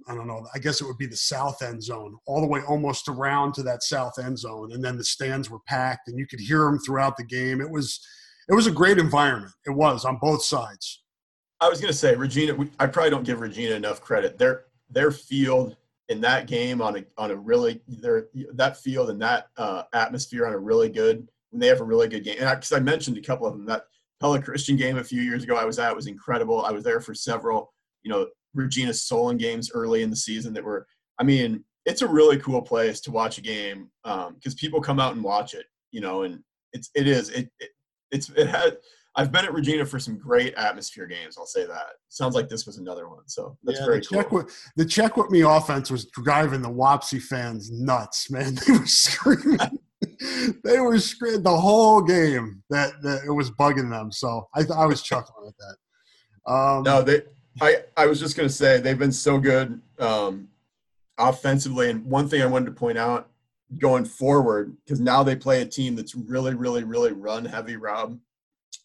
[0.09, 0.47] I don't know.
[0.55, 3.63] I guess it would be the south end zone, all the way almost around to
[3.65, 6.79] that south end zone, and then the stands were packed, and you could hear them
[6.79, 7.61] throughout the game.
[7.61, 8.01] It was,
[8.49, 9.53] it was a great environment.
[9.67, 11.03] It was on both sides.
[11.61, 12.57] I was going to say Regina.
[12.79, 14.39] I probably don't give Regina enough credit.
[14.39, 15.77] Their their field
[16.09, 20.47] in that game on a on a really their, that field and that uh, atmosphere
[20.47, 22.37] on a really good when they have a really good game.
[22.41, 23.85] And because I, I, mentioned a couple of them, that
[24.21, 26.65] Pella Christian game a few years ago I was at was incredible.
[26.65, 28.27] I was there for several, you know,
[28.59, 30.87] Regina Solon games early in the season that were.
[31.19, 35.01] I mean, it's a really cool place to watch a game because um, people come
[35.01, 36.41] out and watch it, you know, and
[36.73, 37.71] it's it is it, it
[38.11, 38.77] it's it had.
[39.17, 41.37] I've been at Regina for some great atmosphere games.
[41.37, 41.87] I'll say that.
[42.09, 43.27] Sounds like this was another one.
[43.27, 44.19] So that's yeah, very the cool.
[44.19, 48.57] check with the check with me offense was driving the Wapsie fans nuts, man.
[48.67, 49.59] They were screaming.
[50.65, 54.13] they were screaming the whole game that, that it was bugging them.
[54.13, 56.53] So I, I was chuckling at that.
[56.53, 57.23] Um, no, they.
[57.61, 60.49] I I was just gonna say they've been so good um,
[61.19, 63.29] offensively, and one thing I wanted to point out
[63.79, 67.77] going forward because now they play a team that's really, really, really run heavy.
[67.77, 68.19] Rob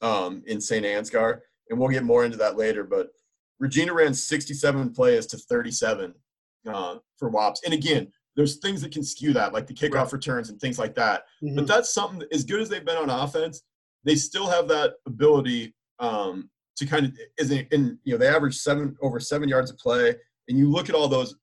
[0.01, 0.85] um, in St.
[0.85, 2.83] Ansgar, and we'll get more into that later.
[2.83, 3.09] But
[3.59, 6.13] Regina ran 67 plays to 37
[6.67, 10.13] uh, for WAPs, and again, there's things that can skew that, like the kickoff right.
[10.13, 11.25] returns and things like that.
[11.43, 11.55] Mm-hmm.
[11.55, 13.63] But that's something as good as they've been on offense,
[14.03, 18.57] they still have that ability um, to kind of is in you know they average
[18.57, 20.15] seven over seven yards of play,
[20.47, 21.35] and you look at all those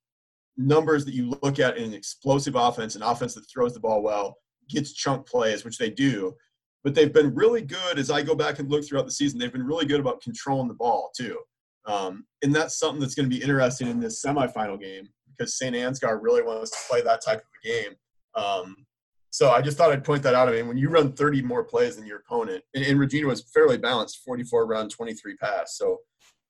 [0.56, 4.02] numbers that you look at in an explosive offense, an offense that throws the ball
[4.02, 4.36] well,
[4.68, 6.34] gets chunk plays, which they do.
[6.82, 9.38] But they've been really good as I go back and look throughout the season.
[9.38, 11.38] They've been really good about controlling the ball too,
[11.86, 15.74] um, and that's something that's going to be interesting in this semifinal game because St.
[15.74, 17.94] Ansgar really wants to play that type of a game.
[18.34, 18.76] Um,
[19.30, 20.48] so I just thought I'd point that out.
[20.48, 23.42] I mean, when you run 30 more plays than your opponent, and, and Regina was
[23.42, 25.76] fairly balanced, 44 run, 23 pass.
[25.76, 25.98] So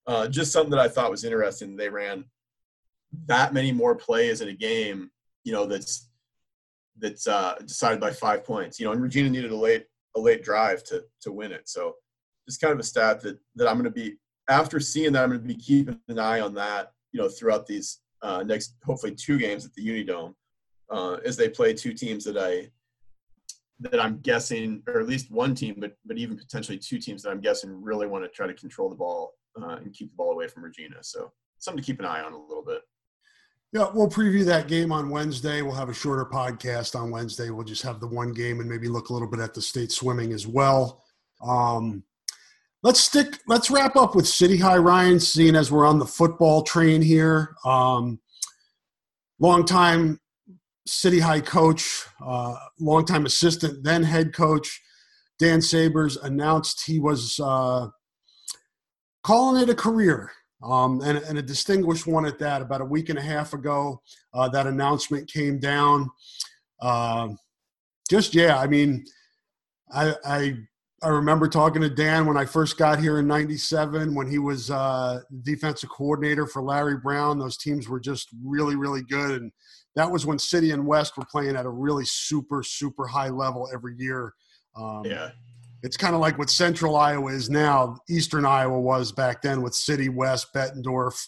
[0.07, 1.77] uh, just something that I thought was interesting.
[1.77, 2.25] They ran
[3.27, 5.11] that many more plays in a game,
[5.45, 6.09] you know, that's
[6.99, 8.79] that's uh, decided by five points.
[8.79, 11.69] You know, and Regina needed a late a late drive to to win it.
[11.69, 11.97] So
[12.49, 14.17] just kind of a stat that that I'm going to be
[14.49, 16.93] after seeing that I'm going to be keeping an eye on that.
[17.13, 20.35] You know, throughout these uh, next hopefully two games at the Unidome
[20.91, 22.71] uh, as they play two teams that I
[23.81, 27.31] that I'm guessing, or at least one team, but but even potentially two teams that
[27.31, 30.33] I'm guessing really want to try to control the ball uh, and keep the ball
[30.33, 30.97] away from Regina.
[31.03, 32.83] So something to keep an eye on a little bit.
[33.73, 35.63] Yeah, we'll preview that game on Wednesday.
[35.63, 37.51] We'll have a shorter podcast on Wednesday.
[37.51, 39.93] We'll just have the one game and maybe look a little bit at the state
[39.93, 41.05] swimming as well.
[41.41, 42.03] Um,
[42.83, 43.39] let's stick.
[43.47, 47.55] Let's wrap up with City High Ryan, seeing as we're on the football train here.
[47.65, 48.19] Um,
[49.39, 50.20] longtime
[50.91, 54.81] City High coach, uh, longtime assistant, then head coach
[55.41, 57.89] Dan Sabers announced he was uh,
[59.25, 60.31] calling it a career
[60.63, 62.61] um, and, and, a distinguished one at that.
[62.61, 64.03] About a week and a half ago,
[64.35, 66.11] uh, that announcement came down.
[66.83, 67.29] Uh,
[68.11, 69.03] just yeah, I mean,
[69.91, 70.55] I, I,
[71.03, 74.71] I remember talking to Dan when I first got here in '97 when he was
[74.71, 77.39] uh, defensive coordinator for Larry Brown.
[77.39, 79.51] Those teams were just really really good, and
[79.97, 83.69] that was when City and West were playing at a really super super high level
[83.73, 84.33] every year.
[84.77, 85.31] Um, yeah
[85.83, 87.97] it's kind of like what Central Iowa is now.
[88.09, 91.19] Eastern Iowa was back then with City West, Bettendorf.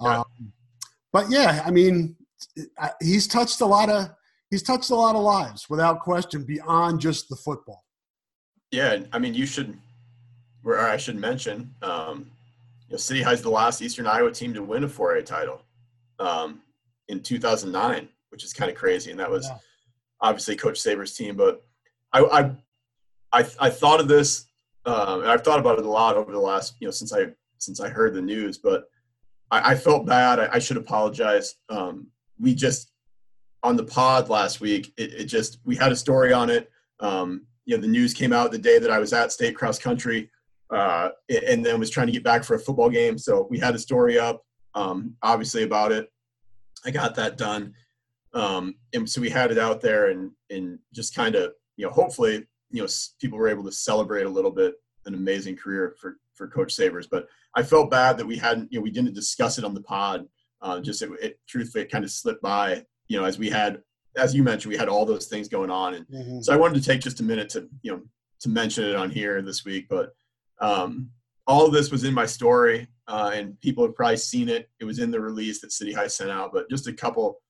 [0.00, 0.18] Yeah.
[0.20, 0.52] Um,
[1.12, 2.14] but yeah, I mean,
[3.00, 4.10] he's touched a lot of
[4.50, 7.84] he's touched a lot of lives without question beyond just the football.
[8.70, 9.78] Yeah, I mean, you should,
[10.62, 12.30] or I should mention, um,
[12.86, 15.62] you know, City High's the last Eastern Iowa team to win a 4A title
[16.18, 16.60] um,
[17.08, 19.56] in 2009, which is kind of crazy, and that was yeah.
[20.20, 21.36] obviously Coach Saber's team.
[21.36, 21.64] But
[22.12, 22.50] I, I
[23.32, 24.46] I, I thought of this,
[24.86, 27.26] um, and I've thought about it a lot over the last, you know, since I
[27.58, 28.58] since I heard the news.
[28.58, 28.84] But
[29.50, 30.40] I, I felt bad.
[30.40, 31.54] I, I should apologize.
[31.68, 32.90] Um, we just
[33.62, 34.92] on the pod last week.
[34.96, 36.70] It, it, just we had a story on it.
[37.00, 39.78] Um, you know, the news came out the day that I was at state cross
[39.78, 40.30] country,
[40.70, 43.18] uh, and then was trying to get back for a football game.
[43.18, 44.42] So we had a story up,
[44.74, 46.10] um, obviously about it.
[46.84, 47.74] I got that done,
[48.34, 51.92] um, and so we had it out there, and and just kind of you know,
[51.92, 52.88] hopefully you know
[53.20, 54.74] people were able to celebrate a little bit
[55.06, 57.06] an amazing career for for Coach Sabers.
[57.06, 59.82] But I felt bad that we hadn't you know we didn't discuss it on the
[59.82, 60.26] pod.
[60.60, 62.84] Uh, just it, it truthfully it kind of slipped by.
[63.08, 63.82] You know, as we had
[64.16, 66.40] as you mentioned, we had all those things going on, and mm-hmm.
[66.40, 68.02] so I wanted to take just a minute to you know
[68.40, 69.86] to mention it on here this week.
[69.88, 70.14] But
[70.60, 71.10] um,
[71.48, 74.68] all of this was in my story, uh, and people have probably seen it.
[74.78, 76.52] It was in the release that City High sent out.
[76.52, 77.40] But just a couple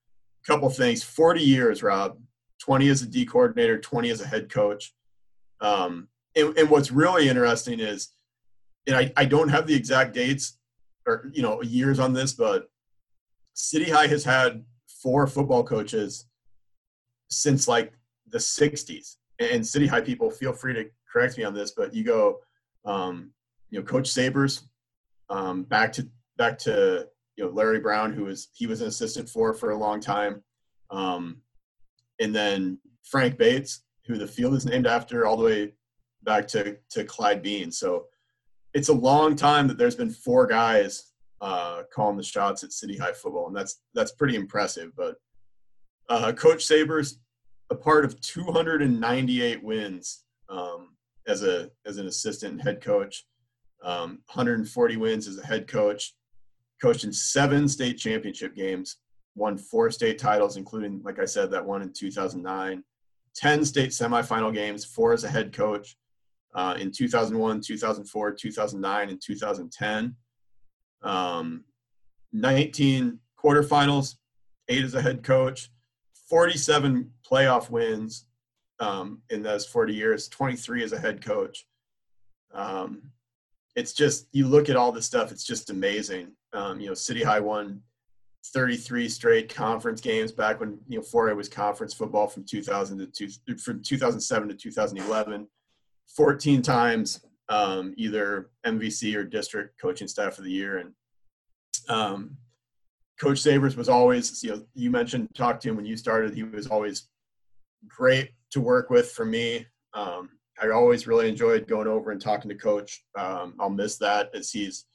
[0.47, 1.03] couple things.
[1.03, 2.17] Forty years, Rob.
[2.61, 4.95] Twenty as a D coordinator, twenty as a head coach.
[5.61, 8.11] Um, and, and, what's really interesting is,
[8.87, 10.57] and I, I don't have the exact dates
[11.05, 12.71] or you know years on this, but
[13.55, 14.65] City High has had
[15.03, 16.27] four football coaches
[17.29, 17.93] since like
[18.29, 19.17] the 60s.
[19.41, 22.39] And City High people, feel free to correct me on this, but you go,
[22.85, 23.33] um,
[23.71, 24.67] you know, Coach Sabers,
[25.31, 29.29] um, back to back to you know Larry Brown, who was he was an assistant
[29.29, 30.43] for for a long time,
[30.91, 31.43] um,
[32.21, 35.73] and then Frank Bates, who the field is named after, all the way
[36.23, 37.71] back to, to Clyde Bean.
[37.71, 38.07] So
[38.75, 42.97] it's a long time that there's been four guys uh, calling the shots at City
[42.97, 44.93] High football, and that's that's pretty impressive.
[44.97, 45.17] But
[46.09, 47.19] uh, Coach Sabers,
[47.71, 50.91] a part of 298 wins um,
[51.27, 53.27] as a as an assistant head coach.
[53.83, 56.15] Um, 140 wins as a head coach.
[56.81, 58.97] Coached in seven state championship games.
[59.35, 62.83] Won four state titles, including, like I said, that one in 2009.
[63.35, 65.97] 10 state semifinal games, four as a head coach
[66.55, 70.17] uh, in 2001, 2004, 2009, and 2010.
[71.03, 71.65] Um,
[72.33, 74.17] 19 quarterfinals,
[74.69, 75.71] eight as a head coach,
[76.29, 78.27] 47 playoff wins
[78.81, 81.67] um, in those 40 years, 23 as a head coach.
[82.53, 83.13] Um,
[83.79, 86.33] it's just, you look at all this stuff, it's just amazing.
[86.53, 87.81] Um, you know, City High won
[88.47, 93.07] 33 straight conference games back when, you know, 4A was conference football from 2000 to
[93.07, 95.47] two, from 2007 to 2011.
[96.17, 100.79] 14 times um, either MVC or district coaching staff of the year.
[100.79, 100.93] And
[101.89, 102.37] um,
[103.21, 106.35] Coach Sabers was always, you know, you mentioned talk to him when you started.
[106.35, 107.09] He was always
[107.87, 109.67] great to work with for me.
[109.95, 110.31] Um,
[110.63, 113.05] I always really enjoyed going over and talking to Coach.
[113.19, 114.87] Um, I'll miss that as he's,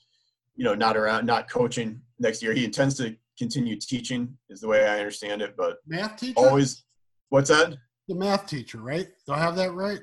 [0.55, 2.53] you know, not around, not coaching next year.
[2.53, 5.55] He intends to continue teaching, is the way I understand it.
[5.57, 6.39] But math teacher.
[6.39, 6.83] Always,
[7.29, 7.75] what's that?
[8.07, 9.07] The math teacher, right?
[9.25, 10.01] Do I have that right?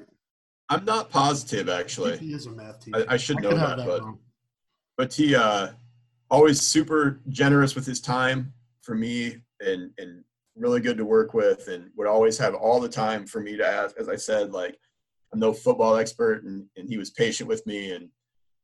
[0.69, 2.17] I'm not positive actually.
[2.19, 3.05] He is a math teacher.
[3.09, 4.19] I, I should know that, that but wrong.
[4.97, 5.69] but he uh,
[6.31, 8.53] always super generous with his time
[8.83, 10.25] for me and and
[10.57, 13.67] really good to work with and would always have all the time for me to
[13.67, 14.79] ask as i said like
[15.33, 17.93] i'm no football expert and, and he was patient with me.
[17.93, 18.09] And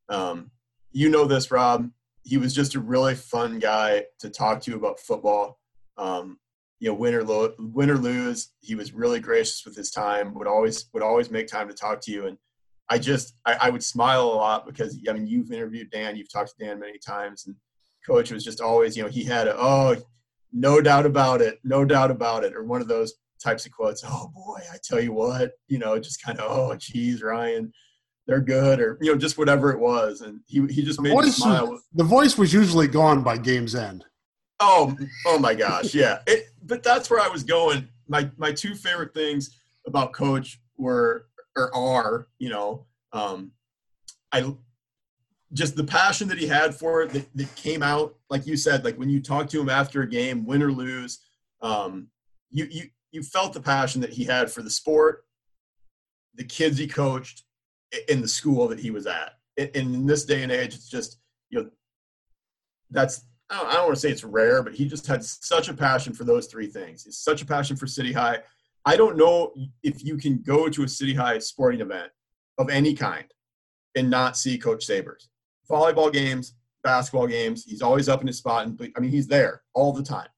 [0.09, 0.51] um,
[0.91, 1.89] you know this rob
[2.23, 5.59] he was just a really fun guy to talk to about football.
[5.97, 6.39] Um,
[6.79, 10.33] you know win or, lo- win or lose he was really gracious with his time
[10.35, 12.27] would always would always make time to talk to you.
[12.27, 12.37] And
[12.89, 16.31] I just I, I, would smile a lot because I mean you've interviewed Dan, you've
[16.31, 17.55] talked to Dan many times, and
[18.05, 19.95] Coach was just always you know he had a oh
[20.53, 23.13] no doubt about it, no doubt about it, or one of those
[23.43, 24.03] types of quotes.
[24.05, 27.71] Oh boy, I tell you what, you know, just kind of oh geez, Ryan,
[28.25, 31.29] they're good, or you know just whatever it was, and he he just made me
[31.29, 31.71] smile.
[31.71, 34.05] was- the voice was usually gone by game's end.
[34.59, 34.95] Oh,
[35.27, 36.19] oh my gosh, yeah.
[36.25, 37.87] It, but that's where I was going.
[38.07, 43.51] My my two favorite things about Coach were or are, you know, um,
[44.31, 44.53] I
[45.53, 48.83] just the passion that he had for it that, that came out, like you said,
[48.83, 51.19] like when you talk to him after a game, win or lose,
[51.61, 52.07] um,
[52.49, 52.83] you you
[53.17, 55.25] you felt the passion that he had for the sport,
[56.35, 57.43] the kids he coached,
[58.07, 59.33] in the school that he was at.
[59.57, 61.17] And in this day and age, it's just
[61.49, 61.69] you know
[62.91, 65.67] that's I don't, I don't want to say it's rare, but he just had such
[65.67, 67.05] a passion for those three things.
[67.05, 68.39] He's such a passion for City High.
[68.85, 69.51] I don't know
[69.81, 72.11] if you can go to a City High sporting event
[72.59, 73.25] of any kind
[73.95, 75.29] and not see Coach Sabers.
[75.67, 76.53] Volleyball games,
[76.83, 78.67] basketball games, he's always up in his spot.
[78.67, 80.29] And I mean, he's there all the time.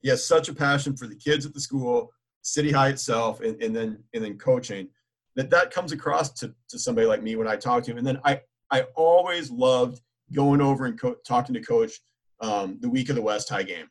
[0.00, 2.10] He has such a passion for the kids at the school,
[2.42, 4.88] City High itself, and, and then and then coaching
[5.36, 7.98] that that comes across to, to somebody like me when I talk to him.
[7.98, 8.40] And then I
[8.70, 10.00] I always loved
[10.32, 11.92] going over and co- talking to Coach
[12.40, 13.86] um, the week of the West High game,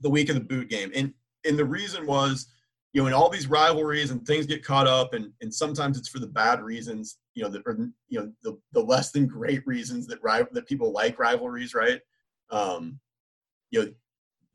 [0.00, 1.12] the week of the boot game, and
[1.44, 2.46] and the reason was
[2.94, 6.08] you know, in all these rivalries and things get caught up, and and sometimes it's
[6.08, 7.62] for the bad reasons, you know, that
[8.08, 12.00] you know the the less than great reasons that ri- that people like rivalries, right?
[12.50, 13.00] Um,
[13.70, 13.92] you know,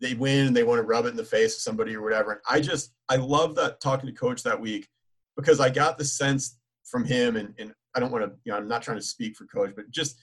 [0.02, 2.32] they win and they want to rub it in the face of somebody or whatever.
[2.32, 4.88] And I just I love that talking to coach that week
[5.36, 8.58] because I got the sense from him, and and I don't want to, you know,
[8.58, 10.18] I'm not trying to speak for coach, but just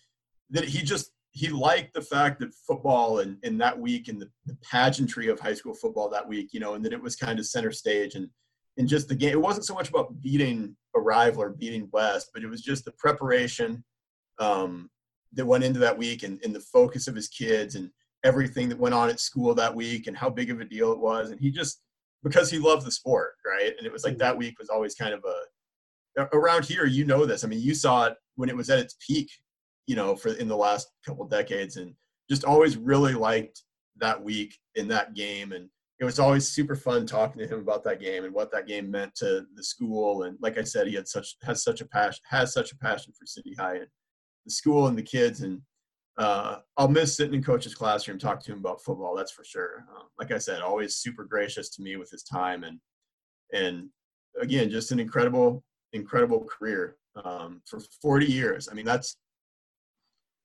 [0.50, 4.30] that he just he liked the fact that football and, and that week and the,
[4.46, 7.38] the pageantry of high school football that week, you know, and that it was kind
[7.38, 8.28] of center stage and
[8.78, 9.32] and just the game.
[9.32, 12.84] It wasn't so much about beating a rival or beating West, but it was just
[12.84, 13.84] the preparation
[14.38, 14.90] um,
[15.32, 17.90] that went into that week and, and the focus of his kids and
[18.26, 20.98] everything that went on at school that week and how big of a deal it
[20.98, 21.30] was.
[21.30, 21.82] And he just
[22.22, 23.72] because he loved the sport, right?
[23.78, 24.20] And it was like mm-hmm.
[24.20, 26.86] that week was always kind of a around here.
[26.86, 27.44] You know this.
[27.44, 29.30] I mean, you saw it when it was at its peak
[29.86, 31.94] you know, for in the last couple decades, and
[32.28, 33.62] just always really liked
[33.96, 35.52] that week in that game.
[35.52, 35.68] And
[36.00, 38.90] it was always super fun talking to him about that game and what that game
[38.90, 40.24] meant to the school.
[40.24, 43.12] And like I said, he had such has such a passion has such a passion
[43.18, 43.88] for City High and
[44.44, 45.40] the school and the kids.
[45.40, 45.60] And
[46.18, 49.14] uh, I'll miss sitting in coach's classroom talking to him about football.
[49.14, 49.84] That's for sure.
[49.94, 52.78] Um, like I said, always super gracious to me with his time and
[53.52, 53.88] and
[54.40, 55.62] again, just an incredible
[55.92, 58.68] incredible career um, for 40 years.
[58.70, 59.16] I mean, that's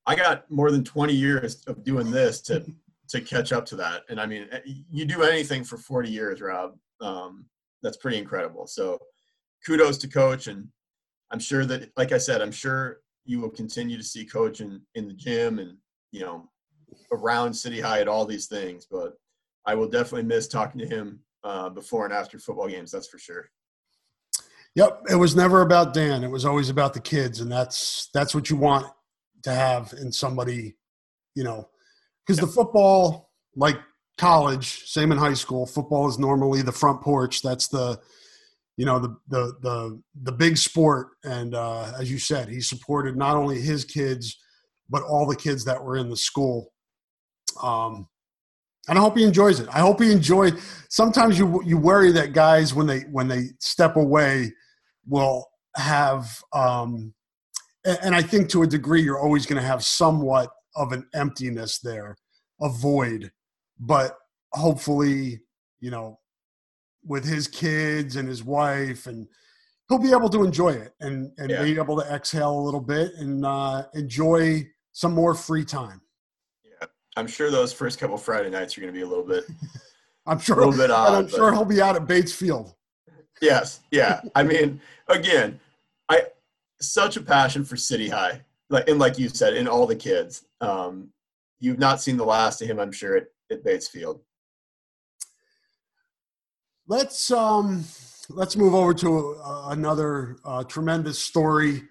[0.06, 2.64] I got more than 20 years of doing this to
[3.08, 4.02] to catch up to that.
[4.08, 4.60] And I mean, eh,
[4.90, 6.76] you do anything for 40 years, Rob.
[7.00, 7.44] Um,
[7.82, 8.66] that's pretty incredible.
[8.66, 8.98] So
[9.66, 10.46] kudos to coach.
[10.46, 10.68] And
[11.30, 14.80] I'm sure that, like I said, I'm sure you will continue to see coach in,
[14.94, 15.76] in the gym and,
[16.10, 16.48] you know,
[17.12, 19.14] around city high at all these things, but
[19.66, 22.90] I will definitely miss talking to him uh, before and after football games.
[22.90, 23.48] That's for sure.
[24.74, 26.24] Yep, it was never about Dan.
[26.24, 28.86] It was always about the kids, and that's that's what you want
[29.42, 30.76] to have in somebody,
[31.34, 31.68] you know,
[32.26, 33.76] because the football, like
[34.16, 37.42] college, same in high school, football is normally the front porch.
[37.42, 38.00] That's the,
[38.76, 41.08] you know, the the the the big sport.
[41.24, 44.38] And uh, as you said, he supported not only his kids,
[44.88, 46.72] but all the kids that were in the school.
[47.62, 48.08] Um,
[48.88, 49.68] and I hope he enjoys it.
[49.72, 50.50] I hope he enjoy.
[50.88, 54.52] Sometimes you you worry that guys when they when they step away
[55.06, 55.46] will
[55.76, 57.14] have, um,
[57.84, 61.78] and I think to a degree you're always going to have somewhat of an emptiness
[61.78, 62.16] there,
[62.60, 63.30] a void.
[63.78, 64.16] But
[64.52, 65.40] hopefully,
[65.80, 66.18] you know,
[67.04, 69.26] with his kids and his wife, and
[69.88, 71.62] he'll be able to enjoy it and and Yeah.
[71.64, 76.00] be able to exhale a little bit and uh, enjoy some more free time.
[76.64, 76.86] Yeah,
[77.16, 79.44] I'm sure those first couple Friday nights are going to be a little bit,
[80.26, 81.14] I'm sure, a little bit odd.
[81.14, 82.74] I'm but- sure he'll be out at Bates Field.
[83.40, 84.20] Yes, yeah.
[84.36, 85.58] I mean, again,
[86.08, 86.26] I
[86.80, 90.44] such a passion for City High, like and like you said, in all the kids.
[90.60, 91.08] Um,
[91.58, 94.20] you've not seen the last of him, I'm sure, at, at Bates Field.
[96.92, 97.86] Let's um,
[98.28, 101.84] let's move over to uh, another uh, tremendous story.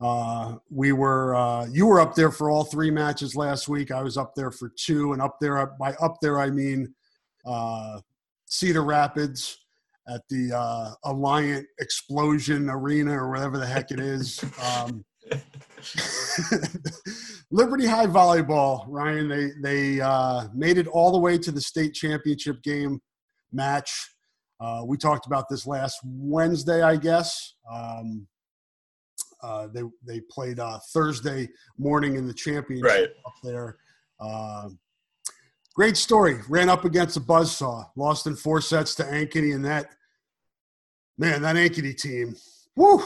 [0.00, 3.90] Uh, we were uh, you were up there for all three matches last week.
[3.90, 6.94] I was up there for two, and up there by up there I mean
[7.44, 8.00] uh,
[8.46, 9.58] Cedar Rapids
[10.08, 14.42] at the uh, Alliant Explosion Arena or whatever the heck it is.
[14.80, 15.04] Um,
[17.50, 19.28] Liberty High volleyball, Ryan.
[19.28, 23.02] They they uh, made it all the way to the state championship game
[23.52, 24.15] match.
[24.60, 27.54] Uh, we talked about this last Wednesday, I guess.
[27.70, 28.26] Um,
[29.42, 31.48] uh, they they played uh, Thursday
[31.78, 33.08] morning in the championship Right.
[33.26, 33.76] up there.
[34.18, 34.70] Uh,
[35.74, 36.40] great story.
[36.48, 37.84] Ran up against a buzzsaw.
[37.96, 39.90] Lost in four sets to Ankeny, and that
[41.18, 42.34] man, that Ankeny team,
[42.76, 43.02] woo!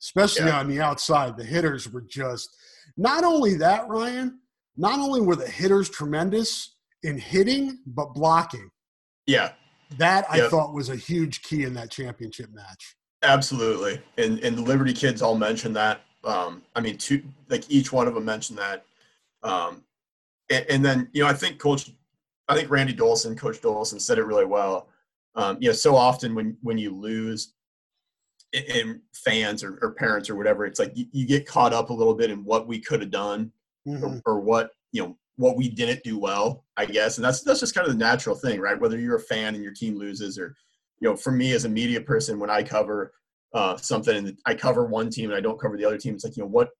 [0.00, 0.60] Especially Yeah.
[0.60, 2.56] on the outside, the hitters were just.
[2.96, 4.40] Not only that, Ryan.
[4.78, 8.70] Not only were the hitters tremendous in hitting, but blocking.
[9.26, 9.52] Yeah,
[9.98, 10.50] That I Yep.
[10.50, 12.96] thought was a huge key in that championship match.
[13.22, 14.00] absolutely.
[14.18, 16.02] And and the Liberty kids all mentioned that.
[16.24, 18.84] Um, I mean, two like each one of them mentioned that.
[19.42, 19.84] Um,
[20.50, 21.90] and, and then you know, I think Coach,
[22.48, 24.88] I think Randy Dolson, Coach Dolson, said it really well.
[25.34, 27.52] Um, you know, so often when when you lose,
[28.52, 31.92] in fans or, or parents or whatever, it's like you, you get caught up a
[31.92, 33.52] little bit in what we could have done
[33.86, 34.02] Mhm.
[34.24, 37.60] or, or what you know what we didn't do well, I guess, and that's that's
[37.60, 38.80] just kind of the natural thing, right?
[38.80, 40.54] Whether you're a fan and your team loses, or
[41.00, 43.12] you know, for me as a media person, when I cover
[43.54, 46.24] uh, something and I cover one team and I don't cover the other team, it's
[46.24, 46.70] like you know what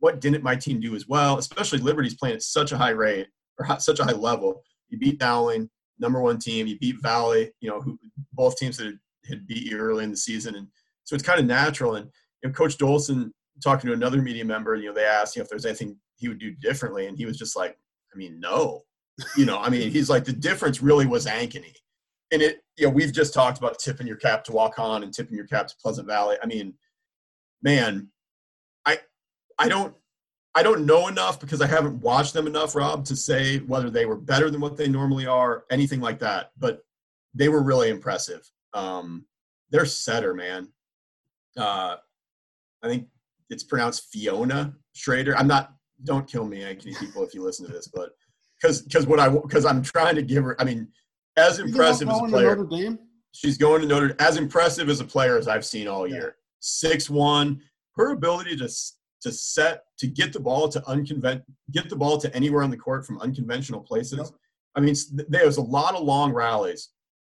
[0.00, 1.38] what didn't my team do as well?
[1.38, 4.62] Especially Liberty's playing at such a high rate or hi- such a high level.
[4.88, 6.66] You beat Dowling, number one team.
[6.66, 7.98] You beat Valley, you know, who
[8.32, 8.98] both teams that had,
[9.28, 10.66] had beat you early in the season, and
[11.04, 11.94] so it's kind of natural.
[11.94, 12.10] And
[12.42, 13.30] you know, Coach Dolson
[13.62, 16.28] talking to another media member, you know, they asked you know, if there's anything he
[16.28, 17.78] would do differently, and he was just like,
[18.12, 18.82] I mean, no.
[19.36, 21.74] You know, I mean, he's like the difference really was Ankeny.
[22.32, 25.36] And it, you know, we've just talked about tipping your cap to Waukon and tipping
[25.36, 26.36] your cap to Pleasant Valley.
[26.42, 26.74] I mean,
[27.62, 28.08] man,
[28.86, 28.98] I
[29.58, 29.94] I don't
[30.54, 34.06] I don't know enough because I haven't watched them enough, Rob, to say whether they
[34.06, 36.50] were better than what they normally are, anything like that.
[36.58, 36.82] But
[37.34, 38.48] they were really impressive.
[38.74, 39.26] Um,
[39.70, 40.68] their setter, man.
[41.56, 41.96] Uh,
[42.82, 43.08] I think
[43.50, 45.36] it's pronounced Fiona Schrader.
[45.36, 45.74] I'm not.
[46.04, 48.10] Don't kill me, Ankeny people, if you listen to this, but
[48.60, 50.60] because because what I because I'm trying to give her.
[50.60, 50.88] I mean,
[51.36, 52.56] as impressive as a player,
[53.32, 54.16] she's going to Notre.
[54.18, 56.36] As impressive as a player as I've seen all year.
[56.60, 57.60] Six one.
[57.96, 58.68] Her ability to
[59.22, 62.76] to set to get the ball to unconvent get the ball to anywhere on the
[62.76, 64.18] court from unconventional places.
[64.18, 64.28] Yep.
[64.76, 66.90] I mean, s- there's a lot of long rallies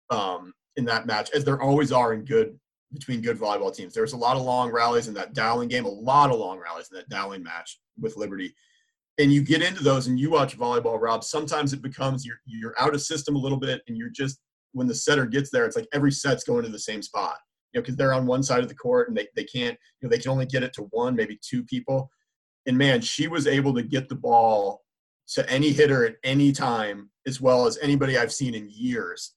[0.09, 2.59] um, in that match, as there always are in good
[2.93, 3.93] between good volleyball teams.
[3.93, 6.89] There's a lot of long rallies in that Dowling game, a lot of long rallies
[6.91, 8.53] in that Dowling match with Liberty.
[9.17, 11.23] And you get into those and you watch volleyball, Rob.
[11.23, 14.39] Sometimes it becomes you're you're out of system a little bit, and you're just
[14.73, 17.35] when the setter gets there, it's like every set's going to the same spot.
[17.73, 20.07] You know, because they're on one side of the court and they, they can't, you
[20.07, 22.09] know, they can only get it to one, maybe two people.
[22.65, 24.83] And man, she was able to get the ball
[25.33, 29.33] to any hitter at any time, as well as anybody I've seen in years.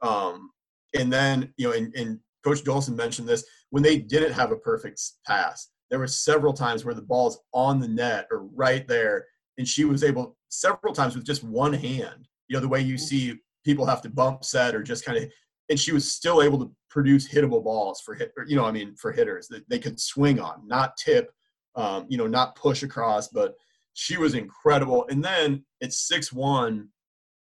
[0.00, 0.50] Um,
[0.94, 4.56] and then, you know, and, and Coach Dolson mentioned this when they didn't have a
[4.56, 5.70] perfect pass.
[5.90, 9.26] There were several times where the ball's on the net or right there,
[9.58, 12.26] and she was able several times with just one hand.
[12.48, 15.30] You know, the way you see people have to bump set or just kind of,
[15.70, 18.32] and she was still able to produce hittable balls for hit.
[18.36, 21.30] Or, you know, I mean, for hitters that they could swing on, not tip,
[21.76, 23.54] um, you know, not push across, but
[23.94, 25.06] she was incredible.
[25.08, 26.88] And then at six one,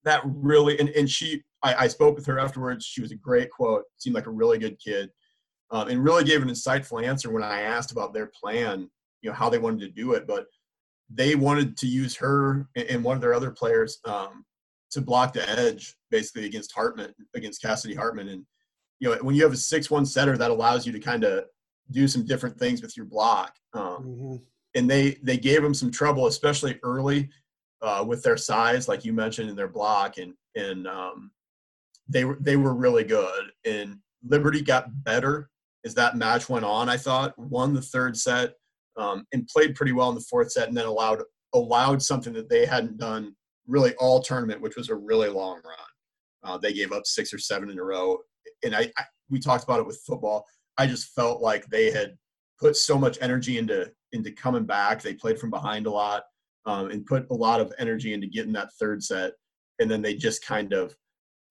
[0.05, 2.85] that really and, and she I, I spoke with her afterwards.
[2.87, 3.85] She was a great quote.
[3.97, 5.11] Seemed like a really good kid.
[5.71, 8.89] um, and really gave an insightful answer when I asked about their plan,
[9.23, 10.27] you know, how they wanted to do it.
[10.27, 10.47] But
[11.11, 14.45] they wanted to use her and one of their other players um,
[14.91, 18.29] to block the edge, basically against Hartman, against Cassidy Hartman.
[18.29, 18.45] And
[19.01, 21.45] you know, when you have a six-one setter, that allows you to kind of
[21.91, 23.55] do some different things with your block.
[23.75, 24.37] Um, mm-hmm.
[24.75, 27.31] And they they gave them some trouble, especially early
[27.83, 31.31] uh, with their size, like you mentioned in their block, and and um,
[32.09, 33.45] they were they were really good.
[33.65, 35.51] And Liberty got better
[35.85, 36.89] as that match went on.
[36.89, 38.55] I thought won the third set
[38.97, 41.23] um, and played pretty well in the fourth set, and then allowed
[41.55, 43.35] allowed something that they hadn't done
[43.67, 45.77] really all tournament, which was a really long run.
[46.43, 48.19] Uh, they gave up six or seven in a row,
[48.65, 50.45] and I, I we talked about it with football.
[50.79, 52.17] I just felt like they had
[52.59, 55.01] put so much energy into into coming back.
[55.01, 56.25] They played from behind a lot
[56.69, 59.33] um, and put a lot of energy into getting that third set,
[59.81, 60.95] and then they just kind of,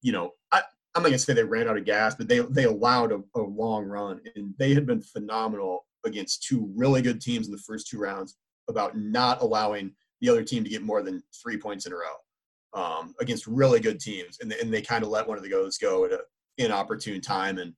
[0.03, 0.61] you know, I,
[0.93, 3.41] I'm not gonna say they ran out of gas, but they they allowed a, a
[3.41, 7.87] long run, and they had been phenomenal against two really good teams in the first
[7.87, 8.35] two rounds
[8.69, 9.91] about not allowing
[10.21, 13.79] the other team to get more than three points in a row um, against really
[13.79, 16.19] good teams, and, and they kind of let one of the goes go at an
[16.59, 17.73] inopportune time, and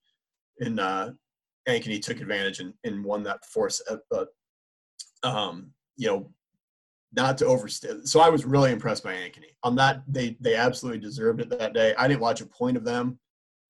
[0.60, 1.12] and uh,
[1.70, 4.00] Ankeny took advantage and, and won that fourth set.
[4.12, 4.28] But
[5.24, 6.34] um, you know,
[7.14, 7.90] not to overstay.
[8.04, 10.04] So I was really impressed by Ankeny on that.
[10.08, 11.94] They they absolutely deserved it that day.
[11.98, 13.20] I didn't watch a point of them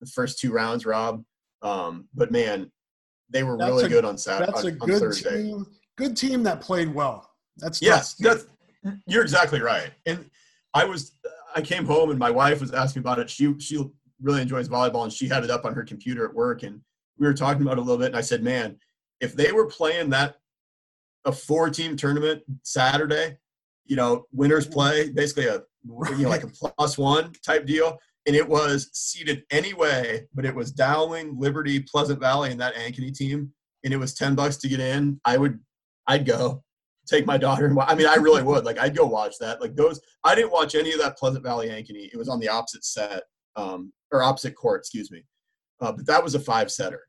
[0.00, 1.22] the first two rounds, Rob.
[1.62, 2.70] Um, but man,
[3.28, 4.50] they were that's really a, good on Saturday.
[4.52, 5.66] That's a on, good team.
[5.96, 7.30] Good team that played well.
[7.56, 8.14] That's yes.
[8.14, 8.46] That's
[9.06, 9.90] you're exactly right.
[10.06, 10.30] And
[10.74, 11.12] I was
[11.54, 13.28] I came home and my wife was asking about it.
[13.28, 13.84] She she
[14.22, 16.80] really enjoys volleyball and she had it up on her computer at work and
[17.18, 18.76] we were talking about it a little bit and I said, man,
[19.20, 20.36] if they were playing that
[21.24, 23.36] a four team tournament Saturday,
[23.86, 27.98] you know, winners play, basically a you know, like a plus one type deal.
[28.26, 33.14] And it was seated anyway, but it was Dowling, Liberty, Pleasant Valley, and that Ankeny
[33.14, 33.52] team.
[33.82, 35.18] And it was 10 bucks to get in.
[35.24, 35.58] I would,
[36.06, 36.62] I'd go
[37.06, 38.64] take my daughter and I mean, I really would.
[38.64, 39.60] Like, I'd go watch that.
[39.60, 42.10] Like, those, I didn't watch any of that Pleasant Valley Ankeny.
[42.12, 43.22] It was on the opposite set,
[43.56, 45.24] um, or opposite court, excuse me.
[45.80, 47.00] Uh, but that was a five setter.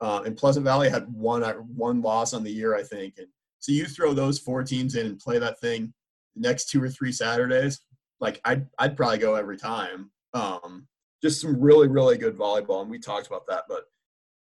[0.00, 1.42] Uh, and Pleasant Valley had one
[1.76, 3.14] one loss on the year, I think.
[3.18, 3.28] And
[3.64, 5.94] so you throw those four teams in and play that thing
[6.34, 7.80] the next two or three Saturdays,
[8.20, 10.10] like I'd I'd probably go every time.
[10.34, 10.86] Um,
[11.22, 13.84] just some really really good volleyball, and we talked about that, but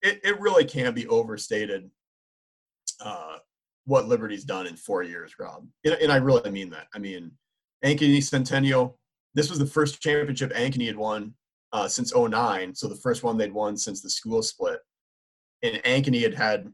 [0.03, 1.89] it it really can be overstated.
[3.01, 3.37] Uh,
[3.85, 6.89] what Liberty's done in four years, Rob, and, and I really mean that.
[6.93, 7.31] I mean,
[7.85, 8.99] Ankeny Centennial.
[9.35, 11.35] This was the first championship Ankeny had won
[11.73, 14.81] uh, since 09, so the first one they'd won since the school split.
[15.63, 16.73] And Ankeny had had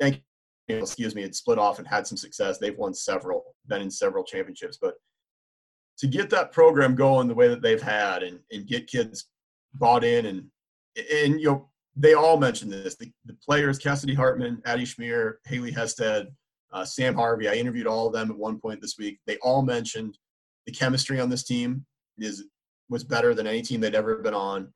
[0.00, 0.22] Ankeny
[0.68, 2.58] excuse me, had split off and had some success.
[2.58, 4.78] They've won several, been in several championships.
[4.80, 4.94] But
[5.98, 9.26] to get that program going the way that they've had and, and get kids
[9.74, 10.44] bought in and
[11.12, 15.70] and you know they all mentioned this the, the players cassidy hartman addie schmier haley
[15.70, 16.28] hested
[16.72, 19.62] uh, sam harvey i interviewed all of them at one point this week they all
[19.62, 20.16] mentioned
[20.66, 21.84] the chemistry on this team
[22.18, 22.44] is
[22.88, 24.72] was better than any team they'd ever been on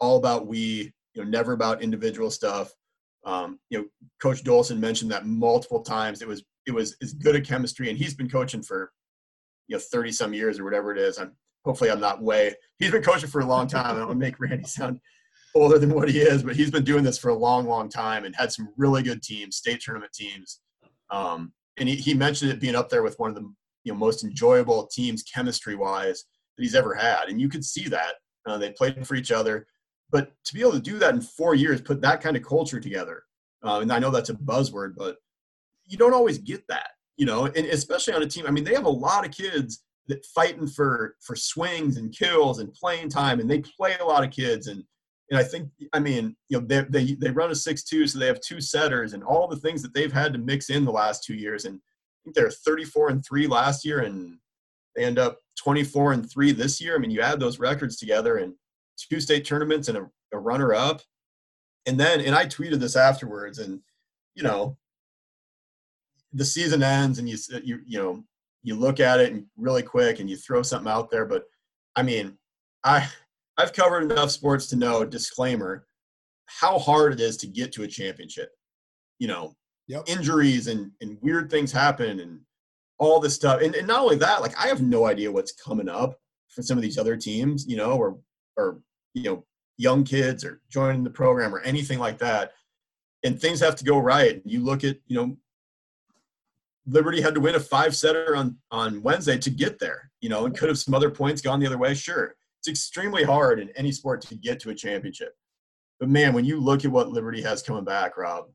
[0.00, 2.72] all about we you know never about individual stuff
[3.24, 3.84] um, you know,
[4.20, 6.22] Coach Dolson mentioned that multiple times.
[6.22, 8.92] It was it was as good a chemistry, and he's been coaching for
[9.68, 11.18] you know thirty some years or whatever it is.
[11.18, 11.32] I'm
[11.64, 12.54] hopefully I'm not way.
[12.78, 13.96] He's been coaching for a long time.
[13.96, 15.00] I don't want to make Randy sound
[15.54, 18.24] older than what he is, but he's been doing this for a long, long time
[18.24, 20.60] and had some really good teams, state tournament teams.
[21.10, 23.52] Um, and he, he mentioned it being up there with one of the
[23.84, 26.24] you know most enjoyable teams chemistry wise
[26.56, 28.14] that he's ever had, and you could see that
[28.46, 29.66] uh, they played for each other.
[30.10, 32.80] But to be able to do that in four years, put that kind of culture
[32.80, 33.22] together,
[33.64, 35.16] uh, and I know that's a buzzword, but
[35.86, 38.46] you don't always get that, you know, and especially on a team.
[38.46, 42.58] I mean, they have a lot of kids that fighting for for swings and kills
[42.58, 44.66] and playing time, and they play a lot of kids.
[44.66, 44.84] And
[45.30, 48.18] and I think, I mean, you know, they they they run a six two, so
[48.18, 50.92] they have two setters, and all the things that they've had to mix in the
[50.92, 51.64] last two years.
[51.64, 54.38] And I think they're 34 and three last year, and
[54.96, 56.96] they end up 24 and three this year.
[56.96, 58.54] I mean, you add those records together, and
[59.06, 61.02] two state tournaments and a, a runner up.
[61.86, 63.80] And then, and I tweeted this afterwards, and
[64.34, 64.76] you know,
[66.32, 68.24] the season ends, and you you you know
[68.62, 71.24] you look at it and really quick, and you throw something out there.
[71.24, 71.44] But
[71.96, 72.36] I mean,
[72.84, 73.08] I
[73.56, 75.86] I've covered enough sports to know disclaimer
[76.46, 78.50] how hard it is to get to a championship.
[79.18, 79.54] You know,
[79.86, 80.04] yep.
[80.06, 82.40] injuries and and weird things happen and
[82.98, 83.62] all this stuff.
[83.62, 86.76] And, and not only that, like I have no idea what's coming up for some
[86.76, 88.18] of these other teams, you know, or
[88.56, 88.80] or
[89.14, 89.44] you know
[89.76, 92.52] young kids or joining the program or anything like that
[93.24, 95.36] and things have to go right you look at you know
[96.86, 100.44] liberty had to win a five setter on on wednesday to get there you know
[100.44, 103.70] and could have some other points gone the other way sure it's extremely hard in
[103.70, 105.34] any sport to get to a championship
[105.98, 108.46] But man, when you look at what Liberty has coming back, Rob,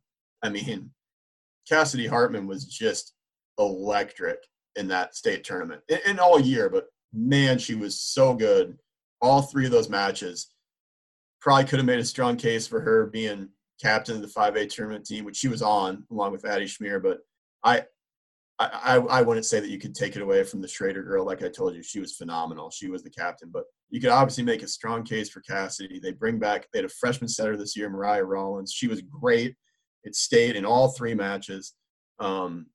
[0.42, 0.92] I mean,
[1.70, 3.14] Cassidy Hartman was just
[3.60, 4.40] electric
[4.76, 6.70] in that state tournament and all year.
[6.70, 8.78] But man, she was so good.
[9.22, 10.50] All three of those matches.
[11.42, 13.50] Probably could have made a strong case for her being
[13.82, 17.02] captain of the 5A tournament team, which she was on along with Addie Schmier.
[17.02, 17.20] But
[17.64, 17.84] I,
[18.58, 21.26] I, I wouldn't say that you could take it away from the Schrader girl.
[21.26, 22.72] Like I told you, she was phenomenal.
[22.72, 26.00] She was the captain, but you could obviously make a strong case for Cassidy.
[26.00, 28.72] They bring back, they had a freshman setter this year, Mariah Rollins.
[28.72, 29.56] She was great.
[30.04, 31.74] It stayed in all three matches.
[32.20, 32.68] Um,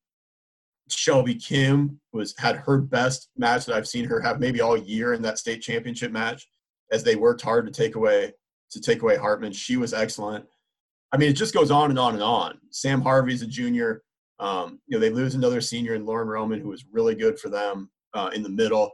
[0.92, 5.14] Shelby Kim was had her best match that I've seen her have maybe all year
[5.14, 6.48] in that state championship match,
[6.92, 8.32] as they worked hard to take away
[8.70, 9.52] to take away Hartman.
[9.52, 10.46] She was excellent.
[11.12, 12.58] I mean, it just goes on and on and on.
[12.70, 14.02] Sam Harvey's a junior.
[14.38, 17.48] Um, you know, they lose another senior in Lauren Roman, who was really good for
[17.48, 18.90] them uh, in the middle,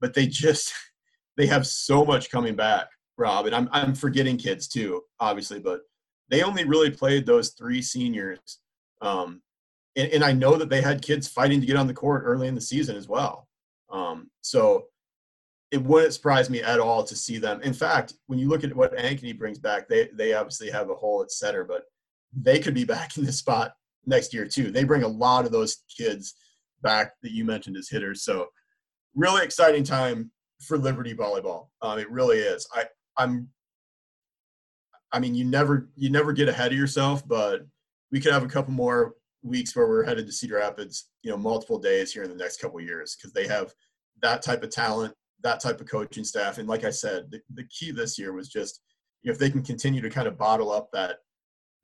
[0.00, 0.72] but they just
[1.36, 3.46] they have so much coming back, Rob.
[3.46, 5.80] And I'm I'm forgetting kids too, obviously, but
[6.30, 8.60] they only really played those three seniors.
[9.02, 9.42] Um,
[9.96, 12.48] and, and, I know that they had kids fighting to get on the court early
[12.48, 13.48] in the season as well.
[13.90, 14.86] Um, so
[15.70, 17.60] it wouldn't surprise me at all to see them.
[17.62, 20.94] In fact, when you look at what Ankeny brings back, they they obviously have a
[20.94, 21.84] hole at center, but
[22.32, 23.72] they could be back in this spot
[24.06, 24.70] next year too.
[24.70, 26.34] They bring a lot of those kids
[26.82, 28.22] back that you mentioned as hitters.
[28.22, 28.48] So
[29.14, 30.30] really exciting time
[30.60, 31.68] for Liberty volleyball.
[31.82, 32.68] Um, it really is.
[32.72, 32.84] I
[33.16, 33.48] I'm.
[35.12, 37.62] I mean, you never you never get ahead of yourself, but
[38.10, 39.14] we could have a couple more
[39.44, 41.10] weeks where we're headed to Cedar Rapids.
[41.22, 43.72] You know, multiple days here in the next couple years because they have
[44.22, 47.64] that type of talent, that type of coaching staff, and like I said, the, the
[47.64, 48.80] key this year was just
[49.22, 51.18] you know, if they can continue to kind of bottle up that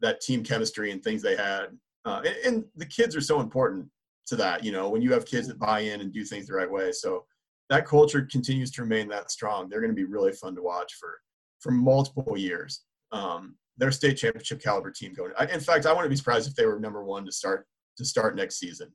[0.01, 1.67] that team chemistry and things they had,
[2.07, 3.87] uh, and, and the kids are so important
[4.27, 4.65] to that.
[4.65, 6.93] You know, when you have kids that buy in and do things the right way,
[6.93, 7.25] so
[7.69, 9.69] that culture continues to remain that strong.
[9.69, 11.21] They're going to be really fun to watch for
[11.61, 12.83] for multiple years.
[13.13, 15.33] Um, their state championship caliber team going.
[15.39, 17.67] I, in fact, I wouldn't be surprised if they were number one to start
[17.97, 18.93] to start next season.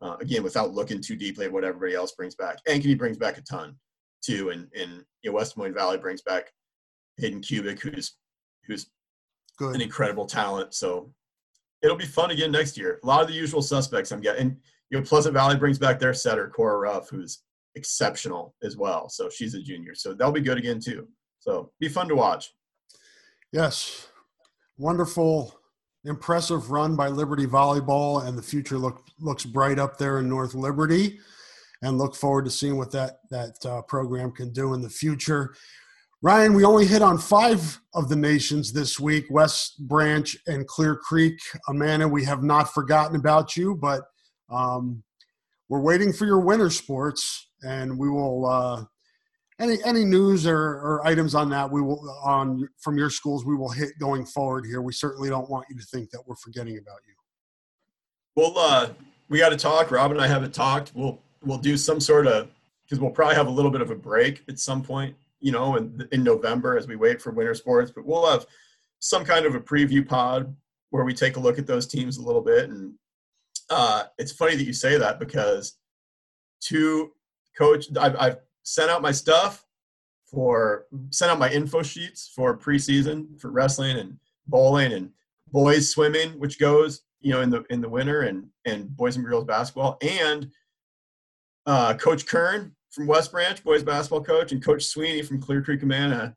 [0.00, 2.56] Uh, again, without looking too deeply at what everybody else brings back.
[2.68, 3.74] Ankeny brings back a ton
[4.24, 6.52] too, and and you know, West Des Moines Valley brings back
[7.18, 8.16] Hayden Kubik, who's
[8.66, 8.86] who's
[9.58, 9.74] Good.
[9.74, 10.72] an incredible talent.
[10.72, 11.12] So
[11.82, 13.00] it'll be fun again next year.
[13.02, 14.56] A lot of the usual suspects I'm getting.
[14.90, 17.42] You know, Pleasant Valley brings back their setter, Cora Ruff, who's
[17.74, 19.08] exceptional as well.
[19.08, 19.94] So she's a junior.
[19.94, 21.08] So they'll be good again too.
[21.40, 22.52] So be fun to watch.
[23.52, 24.08] Yes.
[24.78, 25.54] Wonderful,
[26.04, 30.54] impressive run by Liberty Volleyball, and the future look, looks bright up there in North
[30.54, 31.18] Liberty.
[31.82, 35.54] And look forward to seeing what that that uh, program can do in the future.
[36.22, 40.96] Ryan, we only hit on five of the nations this week West Branch and Clear
[40.96, 41.38] Creek.
[41.68, 44.02] Amana, we have not forgotten about you, but
[44.50, 45.04] um,
[45.68, 48.84] we're waiting for your winter sports and we will uh,
[49.60, 53.56] any any news or, or items on that we will on from your schools we
[53.56, 54.80] will hit going forward here.
[54.80, 57.14] We certainly don't want you to think that we're forgetting about you.
[58.36, 58.88] Well, uh,
[59.28, 59.90] we got to talk.
[59.90, 60.92] Rob and I haven't talked.
[60.94, 62.50] We'll we'll do some sort of
[62.84, 65.76] because we'll probably have a little bit of a break at some point, you know,
[65.76, 67.90] in in November as we wait for winter sports.
[67.90, 68.46] But we'll have
[69.00, 70.54] some kind of a preview pod
[70.90, 72.70] where we take a look at those teams a little bit.
[72.70, 72.94] And
[73.70, 75.76] uh, it's funny that you say that because
[76.60, 77.12] two
[77.56, 78.36] coach I've, I've
[78.68, 79.64] sent out my stuff
[80.30, 85.10] for sent out my info sheets for preseason for wrestling and bowling and
[85.50, 89.24] boys swimming which goes you know in the in the winter and and boys and
[89.24, 89.98] girls basketball.
[90.02, 90.50] And
[91.66, 95.82] uh, coach kern from west branch boys basketball coach and coach sweeney from clear creek
[95.82, 96.34] amana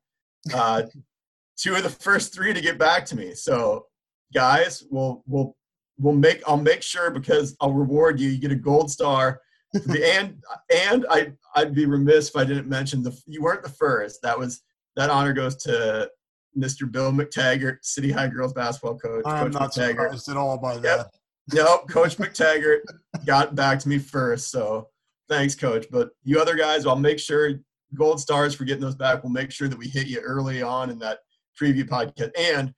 [0.54, 0.84] uh,
[1.58, 3.34] two of the first three to get back to me.
[3.34, 3.88] So
[4.34, 5.56] guys we'll we'll
[6.00, 8.30] we'll make i'll make sure because i'll reward you.
[8.30, 9.42] You get a gold star
[9.74, 10.42] and
[10.74, 14.22] and I I'd be remiss if I didn't mention the you weren't the first.
[14.22, 14.62] That was
[14.96, 16.10] that honor goes to
[16.58, 16.92] Mr.
[16.92, 19.24] Bill McTaggart, City High girls basketball coach.
[19.26, 19.90] I'm coach not McTaggart.
[19.90, 20.98] surprised at all by that.
[20.98, 21.12] Yep.
[21.54, 22.80] Nope, Coach McTaggart
[23.26, 24.52] got back to me first.
[24.52, 24.90] So
[25.30, 25.86] thanks, Coach.
[25.92, 27.54] But you other guys, I'll make sure
[27.96, 29.24] gold stars for getting those back.
[29.24, 31.20] We'll make sure that we hit you early on in that
[31.60, 32.32] preview podcast.
[32.38, 32.74] And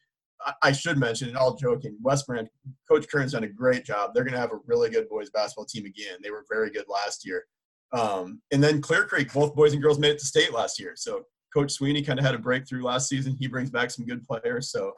[0.61, 2.49] I should mention, and all joking, West Branch,
[2.89, 4.11] Coach Kern's done a great job.
[4.13, 6.17] They're going to have a really good boys basketball team again.
[6.21, 7.45] They were very good last year.
[7.93, 10.93] Um, and then Clear Creek, both boys and girls made it to state last year.
[10.95, 13.37] So Coach Sweeney kind of had a breakthrough last season.
[13.39, 14.71] He brings back some good players.
[14.71, 14.93] So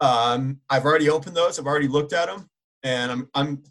[0.00, 1.58] um, I've already opened those.
[1.58, 2.48] I've already looked at them,
[2.82, 3.62] and I'm I'm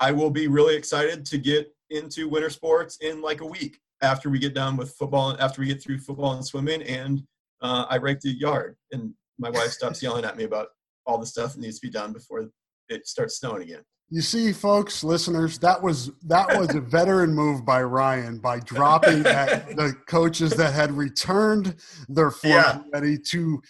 [0.00, 4.30] I will be really excited to get into winter sports in like a week after
[4.30, 5.36] we get done with football.
[5.38, 7.22] After we get through football and swimming, and
[7.60, 10.68] uh, I rake the yard and my wife stops yelling at me about
[11.04, 12.48] all the stuff that needs to be done before
[12.88, 13.82] it starts snowing again.
[14.08, 19.26] You see, folks, listeners, that was that was a veteran move by Ryan by dropping
[19.26, 21.74] at the coaches that had returned
[22.08, 22.82] their form yeah.
[22.92, 23.60] ready to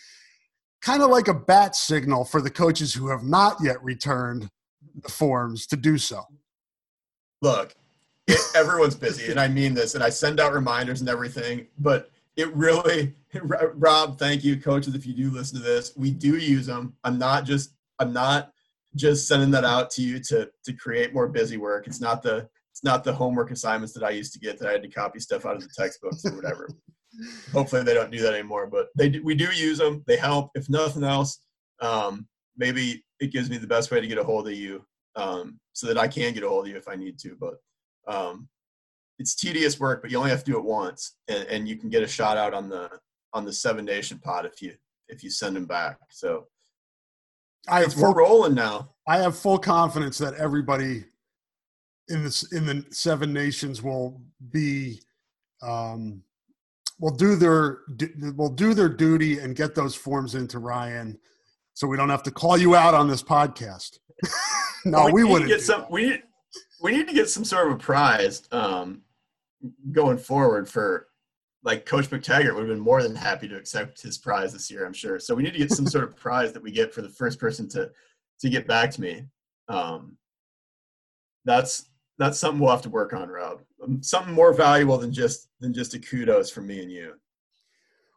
[0.82, 4.50] kind of like a bat signal for the coaches who have not yet returned
[5.02, 6.22] the forms to do so.
[7.40, 7.74] Look,
[8.54, 12.54] everyone's busy, and I mean this, and I send out reminders and everything, but it
[12.54, 15.92] really, Rob, thank you, coaches, if you do listen to this.
[15.96, 16.94] We do use them.
[17.04, 18.52] I'm not just, I'm not
[18.94, 21.86] just sending that out to you to to create more busy work.
[21.86, 24.72] It's not the it's not the homework assignments that I used to get that I
[24.72, 26.68] had to copy stuff out of the textbooks or whatever.
[27.52, 30.04] Hopefully they don't do that anymore, but they do, we do use them.
[30.06, 30.50] They help.
[30.54, 31.40] If nothing else,
[31.80, 32.26] um,
[32.58, 34.84] maybe it gives me the best way to get a hold of you
[35.14, 37.36] um, so that I can get a hold of you if I need to.
[37.40, 37.54] But
[38.06, 38.48] um,
[39.18, 41.88] it's tedious work, but you only have to do it once, and, and you can
[41.88, 42.90] get a shout out on the
[43.32, 44.74] on the Seven Nation pod if you
[45.08, 45.98] if you send them back.
[46.10, 46.46] So
[47.68, 48.90] I have we're full, rolling now.
[49.08, 51.04] I have full confidence that everybody
[52.08, 54.20] in this in the seven nations will
[54.50, 55.00] be
[55.62, 56.22] um,
[57.00, 57.78] will do their
[58.36, 61.18] will do their duty and get those forms into Ryan,
[61.74, 63.98] so we don't have to call you out on this podcast.
[64.84, 65.50] no, Well, we, need to wouldn't.
[65.50, 65.80] get some.
[65.82, 65.90] that.
[65.90, 66.22] We
[66.82, 69.02] we need to get some sort of a prize um,
[69.92, 71.08] going forward for
[71.62, 74.86] like Coach McTaggart would have been more than happy to accept his prize this year.
[74.86, 75.18] I'm sure.
[75.18, 77.38] So we need to get some sort of prize that we get for the first
[77.38, 77.90] person to
[78.40, 79.24] to get back to me.
[79.68, 80.16] Um,
[81.44, 81.86] that's
[82.18, 83.62] that's something we'll have to work on, Rob.
[83.82, 87.14] Um, Something more valuable than just than just a kudos from me and you.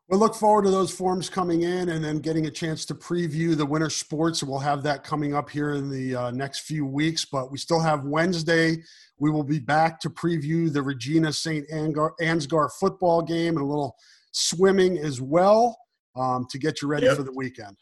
[0.10, 3.56] We look forward to those forms coming in and then getting a chance to preview
[3.56, 4.41] the winter sports.
[4.41, 7.80] We'll have that coming up here in the uh, next few weeks, but we still
[7.80, 8.77] have Wednesday.
[9.19, 11.69] We will be back to preview the Regina St.
[11.69, 13.95] Angar, Ansgar football game and a little
[14.31, 15.77] swimming as well
[16.15, 17.15] um, to get you ready Yep.
[17.18, 17.77] for the weekend.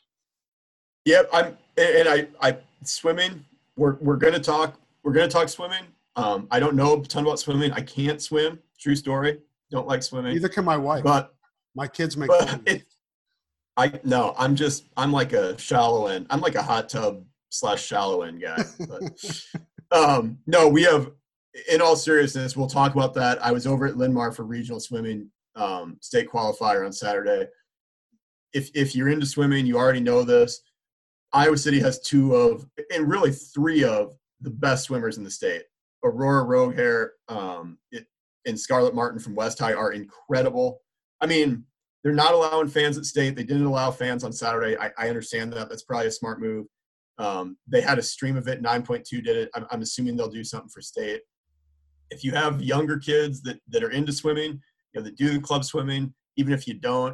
[1.06, 3.45] Yep, I'm and I I swimming.
[3.78, 4.78] We're we're gonna talk.
[5.04, 5.86] We're gonna talk swimming.
[6.18, 7.72] Um, I don't know a ton about swimming.
[7.72, 8.60] I can't swim.
[8.78, 9.40] True story.
[9.72, 10.34] Don't like swimming.
[10.34, 11.06] Neither can my wife.
[11.06, 11.34] But
[11.78, 12.84] my kids make but fun of it.
[13.78, 14.34] I no.
[14.38, 14.86] I'm just.
[14.98, 16.26] I'm like a shallow end.
[16.30, 18.64] I'm like a hot tub slash shallow end guy.
[18.90, 19.45] But
[19.91, 21.12] um, no, we have.
[21.72, 23.44] In all seriousness, we'll talk about that.
[23.44, 27.48] I was over at Linn-Mar for regional swimming um, state qualifier on Saturday.
[28.54, 30.62] If if you're into swimming, you already know this.
[31.34, 35.64] Iowa City has two of, and really three of the best swimmers in the state.
[36.04, 38.08] Aurora Roghair um, it,
[38.48, 40.82] and Scarlett Martin from West High are incredible.
[41.22, 41.66] I mean,
[42.07, 43.35] they're not allowing fans at state.
[43.35, 44.77] They didn't allow fans on Saturday.
[44.77, 45.67] I, I understand that.
[45.67, 46.65] That's probably a smart move.
[47.17, 48.63] Um, they had a stream of it.
[48.63, 49.49] 9.2 did it.
[49.53, 51.19] I'm, I'm assuming they'll do something for state.
[52.09, 54.61] If you have younger kids that, that are into swimming, you
[54.95, 57.13] know, that do the club swimming, even if you don't,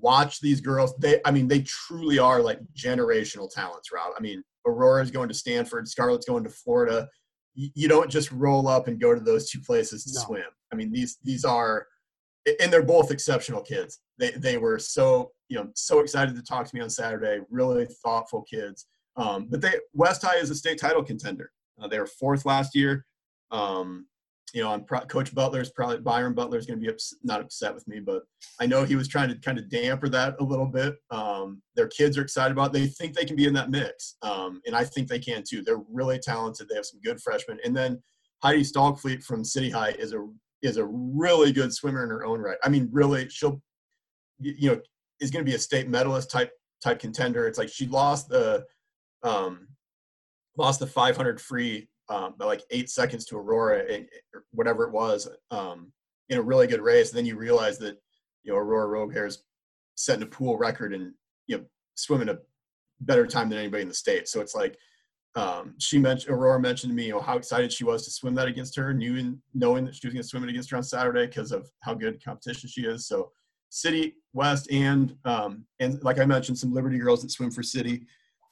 [0.00, 0.96] watch these girls.
[0.98, 4.14] They, I mean, they truly are like generational talents, Rob.
[4.18, 7.08] I mean, Aurora's going to Stanford, Scarlett's going to Florida.
[7.54, 10.26] You, you don't just roll up and go to those two places to No.
[10.26, 10.50] swim.
[10.72, 11.86] I mean, these these are,
[12.60, 14.00] and they're both exceptional kids.
[14.18, 17.40] They they were so you know so excited to talk to me on Saturday.
[17.50, 18.86] Really thoughtful kids.
[19.16, 21.50] Um, but they West High is a state title contender.
[21.80, 23.04] Uh, they were fourth last year.
[23.50, 24.06] Um,
[24.54, 27.74] you know, I'm pro- Coach Butler's probably Byron Butler's going to be ups- not upset
[27.74, 28.22] with me, but
[28.58, 30.96] I know he was trying to kind of damper that a little bit.
[31.10, 32.68] Um, their kids are excited about.
[32.68, 32.72] It.
[32.72, 35.62] They think they can be in that mix, um, and I think they can too.
[35.62, 36.68] They're really talented.
[36.68, 38.02] They have some good freshmen, and then
[38.42, 40.26] Heidi Stalkfleet from City High is a
[40.62, 42.58] is a really good swimmer in her own right.
[42.62, 43.62] I mean, really, she'll
[44.40, 44.80] you know
[45.20, 46.52] is going to be a state medalist type
[46.82, 47.46] type contender.
[47.46, 48.64] It's like she lost the
[49.22, 49.68] um,
[50.56, 54.08] lost the 500 free um, by like eight seconds to Aurora, and,
[54.52, 55.92] whatever it was, um,
[56.28, 57.10] in a really good race.
[57.10, 57.96] And then you realize that
[58.42, 59.44] you know Aurora Roghair is
[59.94, 61.12] setting a pool record and
[61.46, 61.64] you know
[61.94, 62.38] swimming a
[63.00, 64.28] better time than anybody in the state.
[64.28, 64.76] So it's like
[65.38, 68.34] um, she mentioned Aurora mentioned to me you know how excited she was to swim
[68.34, 70.82] that against her, knew knowing that she was going to swim it against her on
[70.82, 73.06] Saturday because of how good competition she is.
[73.06, 73.30] So
[73.70, 78.04] City West and um, and like I mentioned, some Liberty girls that swim for City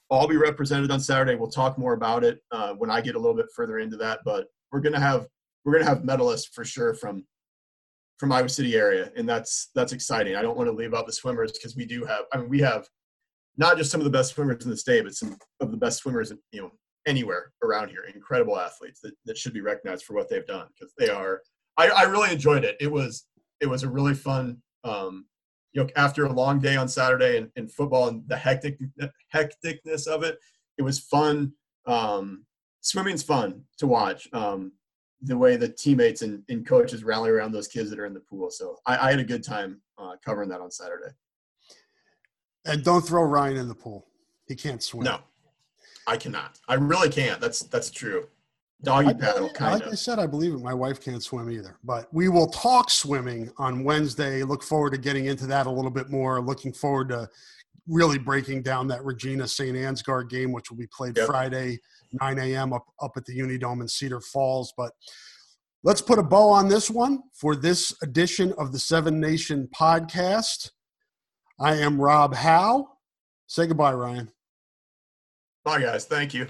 [0.09, 1.35] all be represented on Saturday.
[1.35, 4.19] We'll talk more about it uh, when I get a little bit further into that.
[4.23, 5.27] But we're gonna have
[5.65, 7.25] we're gonna have medalists for sure from
[8.17, 10.37] from Iowa City area, and that's that's exciting.
[10.37, 12.21] I don't want to leave out the swimmers because we do have.
[12.31, 12.87] I mean, we have
[13.57, 15.99] not just some of the best swimmers in the state, but some of the best
[15.99, 16.71] swimmers, you know,
[17.05, 18.03] anywhere around here.
[18.13, 21.41] Incredible athletes that, that should be recognized for what they've done because they are.
[21.77, 22.77] I, I really enjoyed it.
[22.79, 23.25] It was
[23.59, 24.61] it was a really fun.
[24.83, 25.25] Um,
[25.73, 28.79] you know, after a long day on Saturday in, in football and the hectic
[29.33, 30.37] hecticness of it,
[30.77, 31.53] it was fun.
[31.85, 32.45] Um,
[32.81, 34.27] swimming's fun to watch.
[34.33, 34.71] Um,
[35.21, 38.19] the way the teammates and, and coaches rally around those kids that are in the
[38.19, 38.51] pool.
[38.51, 41.11] So I, I had a good time uh, covering that on Saturday.
[42.67, 44.05] And don't throw Ryan in the pool.
[44.47, 45.03] He can't swim.
[45.03, 45.19] No,
[46.05, 46.59] I cannot.
[46.67, 47.41] I really can't.
[47.41, 48.27] That's that's true.
[48.83, 49.87] Doggy I, paddle, kind like of.
[49.87, 50.59] Like I said, I believe it.
[50.59, 51.77] My wife can't swim either.
[51.83, 54.43] But we will talk swimming on Wednesday.
[54.43, 56.39] Look forward to getting into that a little bit more.
[56.41, 57.27] Looking forward to
[57.87, 59.75] really breaking down that Regina St.
[59.75, 61.25] Ansgar game, which will be played yep.
[61.25, 61.79] Friday,
[62.21, 62.73] 9 a.m.
[62.73, 64.73] up up at the Unidome in Cedar Falls.
[64.77, 64.91] But
[65.83, 70.69] let's put a bow on this one for this edition of the Seven Nation podcast.
[71.59, 72.87] I am Rob Howe.
[73.47, 74.31] Say goodbye, Ryan.
[75.63, 76.05] Bye, guys.
[76.05, 76.47] Thank you.